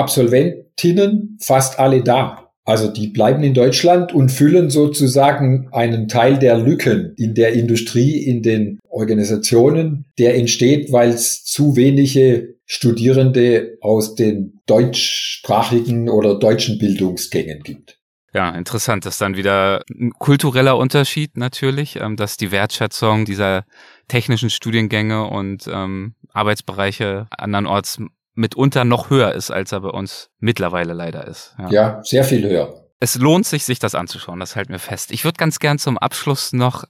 [0.76, 2.50] Absolventinnen fast alle da.
[2.64, 8.18] Also die bleiben in Deutschland und füllen sozusagen einen Teil der Lücken in der Industrie,
[8.24, 16.78] in den Organisationen, der entsteht, weil es zu wenige Studierende aus den deutschsprachigen oder deutschen
[16.78, 18.00] Bildungsgängen gibt.
[18.34, 19.06] Ja, interessant.
[19.06, 23.64] Das ist dann wieder ein kultureller Unterschied natürlich, ähm, dass die Wertschätzung dieser
[24.08, 27.98] technischen Studiengänge und ähm, Arbeitsbereiche andernorts
[28.36, 31.56] mitunter noch höher ist, als er bei uns mittlerweile leider ist.
[31.58, 32.82] Ja, ja sehr viel höher.
[32.98, 35.10] Es lohnt sich, sich das anzuschauen, das halten wir fest.
[35.10, 36.84] Ich würde ganz gern zum Abschluss noch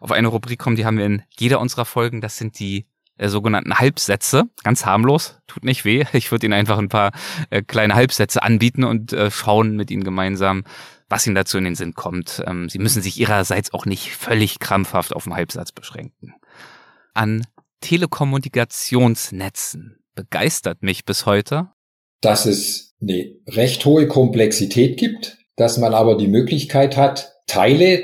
[0.00, 2.22] auf eine Rubrik kommen, die haben wir in jeder unserer Folgen.
[2.22, 2.86] Das sind die
[3.20, 4.44] äh, sogenannten Halbsätze.
[4.64, 6.06] Ganz harmlos, tut nicht weh.
[6.14, 7.12] Ich würde Ihnen einfach ein paar
[7.50, 10.64] äh, kleine Halbsätze anbieten und äh, schauen mit Ihnen gemeinsam,
[11.10, 12.42] was Ihnen dazu in den Sinn kommt.
[12.46, 16.32] Ähm, Sie müssen sich Ihrerseits auch nicht völlig krampfhaft auf den Halbsatz beschränken.
[17.12, 17.46] An
[17.82, 21.68] Telekommunikationsnetzen begeistert mich bis heute.
[22.20, 28.02] Dass es eine recht hohe Komplexität gibt, dass man aber die Möglichkeit hat, Teile,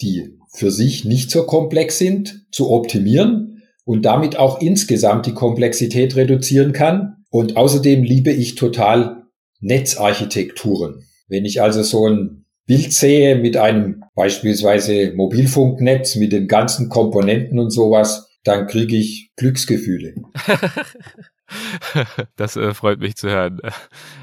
[0.00, 6.16] die für sich nicht so komplex sind, zu optimieren und damit auch insgesamt die Komplexität
[6.16, 7.24] reduzieren kann.
[7.28, 9.24] Und außerdem liebe ich total
[9.60, 11.04] Netzarchitekturen.
[11.28, 17.58] Wenn ich also so ein Bild sehe mit einem beispielsweise Mobilfunknetz mit den ganzen Komponenten
[17.58, 20.14] und sowas, dann kriege ich Glücksgefühle.
[22.36, 23.60] Das äh, freut mich zu hören.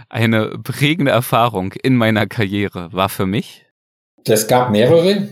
[0.10, 3.66] Eine prägende Erfahrung in meiner Karriere war für mich.
[4.24, 5.28] Das gab mehrere.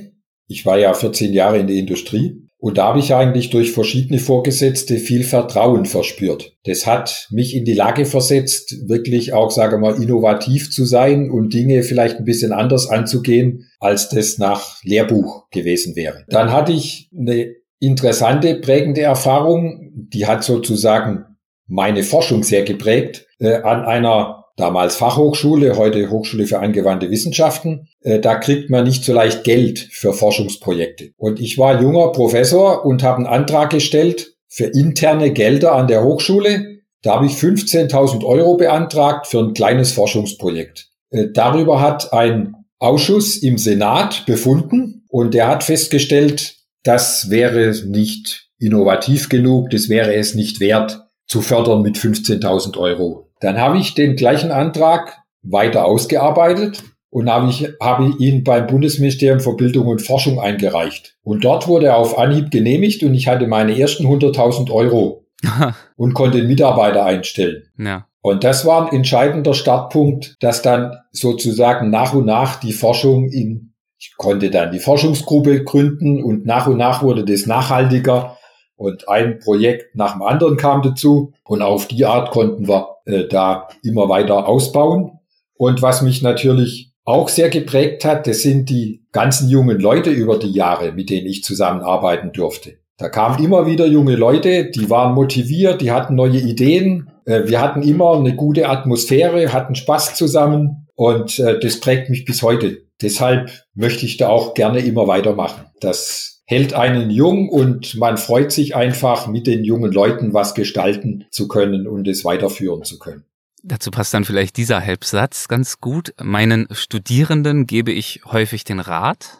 [0.47, 4.17] Ich war ja 14 Jahre in der Industrie und da habe ich eigentlich durch verschiedene
[4.17, 6.53] Vorgesetzte viel Vertrauen verspürt.
[6.63, 11.53] Das hat mich in die Lage versetzt, wirklich auch, sage mal, innovativ zu sein und
[11.53, 16.25] Dinge vielleicht ein bisschen anders anzugehen, als das nach Lehrbuch gewesen wäre.
[16.29, 21.34] Dann hatte ich eine interessante, prägende Erfahrung, die hat sozusagen
[21.67, 27.87] meine Forschung sehr geprägt, äh, an einer damals Fachhochschule, heute Hochschule für angewandte Wissenschaften.
[28.01, 31.11] Äh, da kriegt man nicht so leicht Geld für Forschungsprojekte.
[31.17, 36.03] Und ich war junger Professor und habe einen Antrag gestellt für interne Gelder an der
[36.03, 36.79] Hochschule.
[37.01, 40.89] Da habe ich 15.000 Euro beantragt für ein kleines Forschungsprojekt.
[41.09, 48.49] Äh, darüber hat ein Ausschuss im Senat befunden und der hat festgestellt, das wäre nicht
[48.59, 53.29] innovativ genug, das wäre es nicht wert zu fördern mit 15.000 Euro.
[53.39, 59.39] Dann habe ich den gleichen Antrag weiter ausgearbeitet und habe ich habe ihn beim Bundesministerium
[59.39, 61.17] für Bildung und Forschung eingereicht.
[61.23, 65.25] Und dort wurde er auf Anhieb genehmigt und ich hatte meine ersten 100.000 Euro
[65.95, 67.63] und konnte einen Mitarbeiter einstellen.
[67.77, 68.07] Ja.
[68.21, 73.71] Und das war ein entscheidender Startpunkt, dass dann sozusagen nach und nach die Forschung in
[73.97, 78.37] ich konnte dann die Forschungsgruppe gründen und nach und nach wurde das nachhaltiger
[78.75, 83.27] und ein Projekt nach dem anderen kam dazu und auf die Art konnten wir äh,
[83.27, 85.19] da immer weiter ausbauen.
[85.57, 90.37] Und was mich natürlich auch sehr geprägt hat, das sind die ganzen jungen Leute über
[90.37, 92.79] die Jahre, mit denen ich zusammenarbeiten durfte.
[92.97, 97.11] Da kamen immer wieder junge Leute, die waren motiviert, die hatten neue Ideen.
[97.25, 102.25] Äh, wir hatten immer eine gute Atmosphäre, hatten Spaß zusammen und äh, das prägt mich
[102.25, 102.85] bis heute.
[103.01, 105.65] Deshalb möchte ich da auch gerne immer weitermachen.
[105.81, 111.25] Das hält einen jung und man freut sich einfach, mit den jungen Leuten was gestalten
[111.31, 113.23] zu können und es weiterführen zu können.
[113.63, 116.13] Dazu passt dann vielleicht dieser Halbsatz ganz gut.
[116.21, 119.39] Meinen Studierenden gebe ich häufig den Rat.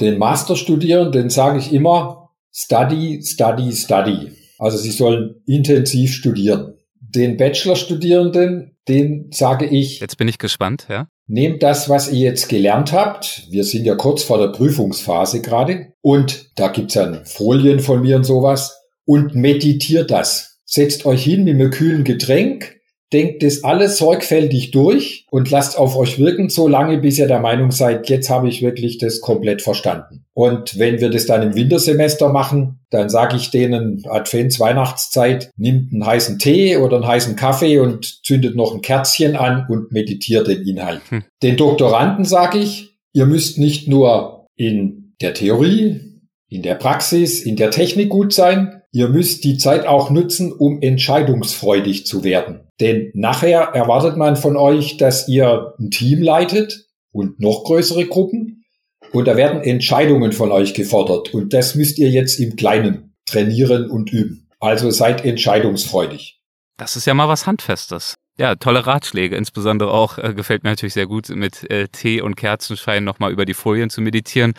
[0.00, 4.32] Den Masterstudierenden sage ich immer, study, study, study.
[4.58, 6.74] Also sie sollen intensiv studieren.
[7.00, 10.00] Den Bachelorstudierenden, den sage ich.
[10.00, 11.08] Jetzt bin ich gespannt, ja.
[11.28, 13.46] Nehmt das, was ihr jetzt gelernt habt.
[13.50, 15.92] Wir sind ja kurz vor der Prüfungsphase gerade.
[16.00, 18.78] Und da gibt's dann Folien von mir und sowas.
[19.04, 20.60] Und meditiert das.
[20.64, 22.76] Setzt euch hin mit einem kühlen Getränk,
[23.12, 27.40] denkt das alles sorgfältig durch und lasst auf euch wirken, so lange, bis ihr der
[27.40, 30.24] Meinung seid, jetzt habe ich wirklich das komplett verstanden.
[30.34, 35.92] Und wenn wir das dann im Wintersemester machen, dann sage ich denen, Advents, Weihnachtszeit, nimmt
[35.92, 40.48] einen heißen Tee oder einen heißen Kaffee und zündet noch ein Kerzchen an und meditiert
[40.48, 41.00] den Inhalt.
[41.08, 41.24] Hm.
[41.42, 46.00] Den Doktoranden sage ich, ihr müsst nicht nur in der Theorie,
[46.48, 50.80] in der Praxis, in der Technik gut sein, ihr müsst die Zeit auch nutzen, um
[50.80, 52.66] entscheidungsfreudig zu werden.
[52.80, 58.64] Denn nachher erwartet man von euch, dass ihr ein Team leitet und noch größere Gruppen.
[59.12, 61.34] Und da werden Entscheidungen von euch gefordert.
[61.34, 64.48] Und das müsst ihr jetzt im Kleinen trainieren und üben.
[64.60, 66.40] Also seid entscheidungsfreudig.
[66.78, 68.14] Das ist ja mal was Handfestes.
[68.38, 69.34] Ja, tolle Ratschläge.
[69.34, 73.46] Insbesondere auch äh, gefällt mir natürlich sehr gut, mit äh, Tee und Kerzenschein nochmal über
[73.46, 74.52] die Folien zu meditieren.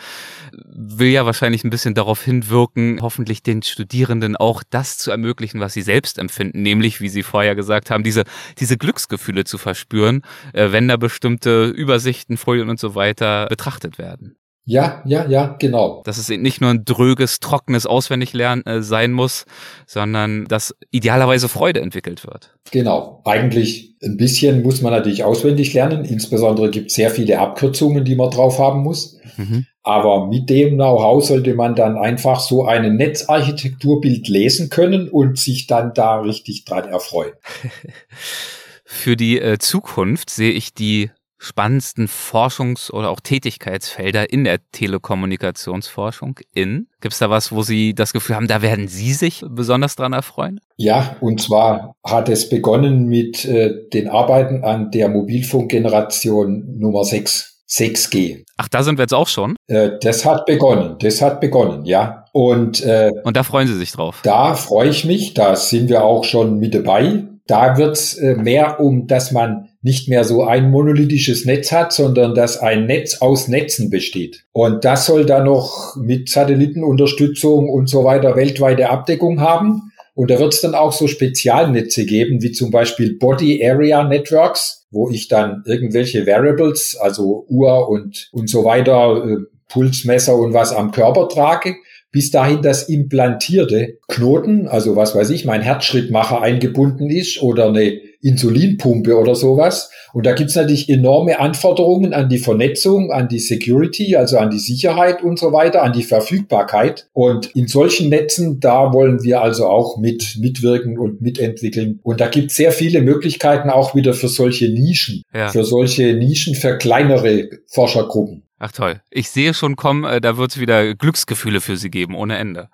[0.52, 5.74] Will ja wahrscheinlich ein bisschen darauf hinwirken, hoffentlich den Studierenden auch das zu ermöglichen, was
[5.74, 8.24] sie selbst empfinden, nämlich, wie Sie vorher gesagt haben, diese,
[8.58, 10.22] diese Glücksgefühle zu verspüren,
[10.54, 14.36] äh, wenn da bestimmte Übersichten, Folien und so weiter betrachtet werden.
[14.68, 16.02] Ja, ja, ja, genau.
[16.04, 19.46] Dass es nicht nur ein dröges, trockenes Auswendiglernen äh, sein muss,
[19.86, 22.54] sondern dass idealerweise Freude entwickelt wird.
[22.70, 23.22] Genau.
[23.24, 26.04] Eigentlich ein bisschen muss man natürlich auswendig lernen.
[26.04, 29.16] Insbesondere gibt es sehr viele Abkürzungen, die man drauf haben muss.
[29.38, 29.64] Mhm.
[29.84, 35.66] Aber mit dem Know-how sollte man dann einfach so ein Netzarchitekturbild lesen können und sich
[35.66, 37.32] dann da richtig dran erfreuen.
[38.84, 46.40] Für die äh, Zukunft sehe ich die spannendsten Forschungs- oder auch Tätigkeitsfelder in der Telekommunikationsforschung
[46.52, 46.88] in?
[47.00, 50.12] Gibt es da was, wo Sie das Gefühl haben, da werden Sie sich besonders dran
[50.12, 50.60] erfreuen?
[50.76, 57.54] Ja, und zwar hat es begonnen mit äh, den Arbeiten an der Mobilfunkgeneration Nummer 6.
[57.68, 58.44] 6G.
[58.56, 59.54] Ach, da sind wir jetzt auch schon?
[59.66, 62.24] Äh, das hat begonnen, das hat begonnen, ja.
[62.32, 64.20] Und, äh, und da freuen Sie sich drauf?
[64.22, 67.24] Da freue ich mich, da sind wir auch schon mit dabei.
[67.48, 71.94] Da wird es äh, mehr um, dass man nicht mehr so ein monolithisches Netz hat,
[71.94, 74.44] sondern dass ein Netz aus Netzen besteht.
[74.52, 79.92] Und das soll dann noch mit Satellitenunterstützung und so weiter weltweite Abdeckung haben.
[80.14, 84.86] Und da wird es dann auch so Spezialnetze geben, wie zum Beispiel Body Area Networks,
[84.90, 89.36] wo ich dann irgendwelche Variables, also Uhr und, und so weiter, äh,
[89.68, 91.76] Pulsmesser und was am Körper trage
[92.10, 98.00] bis dahin das implantierte Knoten, also was weiß ich, mein Herzschrittmacher eingebunden ist oder eine
[98.20, 99.90] Insulinpumpe oder sowas.
[100.12, 104.58] Und da gibt's natürlich enorme Anforderungen an die Vernetzung, an die Security, also an die
[104.58, 107.08] Sicherheit und so weiter, an die Verfügbarkeit.
[107.12, 112.00] Und in solchen Netzen, da wollen wir also auch mit mitwirken und mitentwickeln.
[112.02, 115.48] Und da gibt's sehr viele Möglichkeiten auch wieder für solche Nischen, ja.
[115.48, 118.47] für solche Nischen für kleinere Forschergruppen.
[118.58, 119.00] Ach toll.
[119.10, 122.68] Ich sehe schon kommen, äh, da wird es wieder Glücksgefühle für Sie geben, ohne Ende.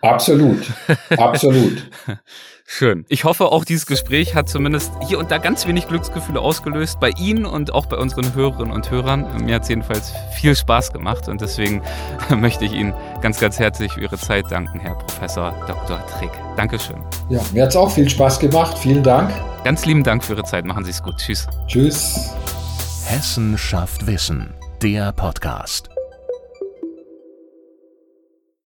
[0.00, 0.72] Absolut.
[1.16, 1.90] Absolut.
[2.68, 3.04] Schön.
[3.08, 7.10] Ich hoffe, auch dieses Gespräch hat zumindest hier und da ganz wenig Glücksgefühle ausgelöst bei
[7.10, 9.44] Ihnen und auch bei unseren Hörerinnen und Hörern.
[9.44, 11.82] Mir hat es jedenfalls viel Spaß gemacht und deswegen
[12.36, 16.04] möchte ich Ihnen ganz, ganz herzlich für Ihre Zeit danken, Herr Professor Dr.
[16.18, 16.32] Trick.
[16.56, 16.96] Dankeschön.
[17.28, 18.76] Ja, mir hat es auch viel Spaß gemacht.
[18.78, 19.32] Vielen Dank.
[19.62, 20.64] Ganz lieben Dank für Ihre Zeit.
[20.64, 21.18] Machen Sie es gut.
[21.18, 21.46] Tschüss.
[21.68, 22.34] Tschüss.
[23.06, 24.52] Hessen schafft Wissen
[24.82, 25.95] der Podcast.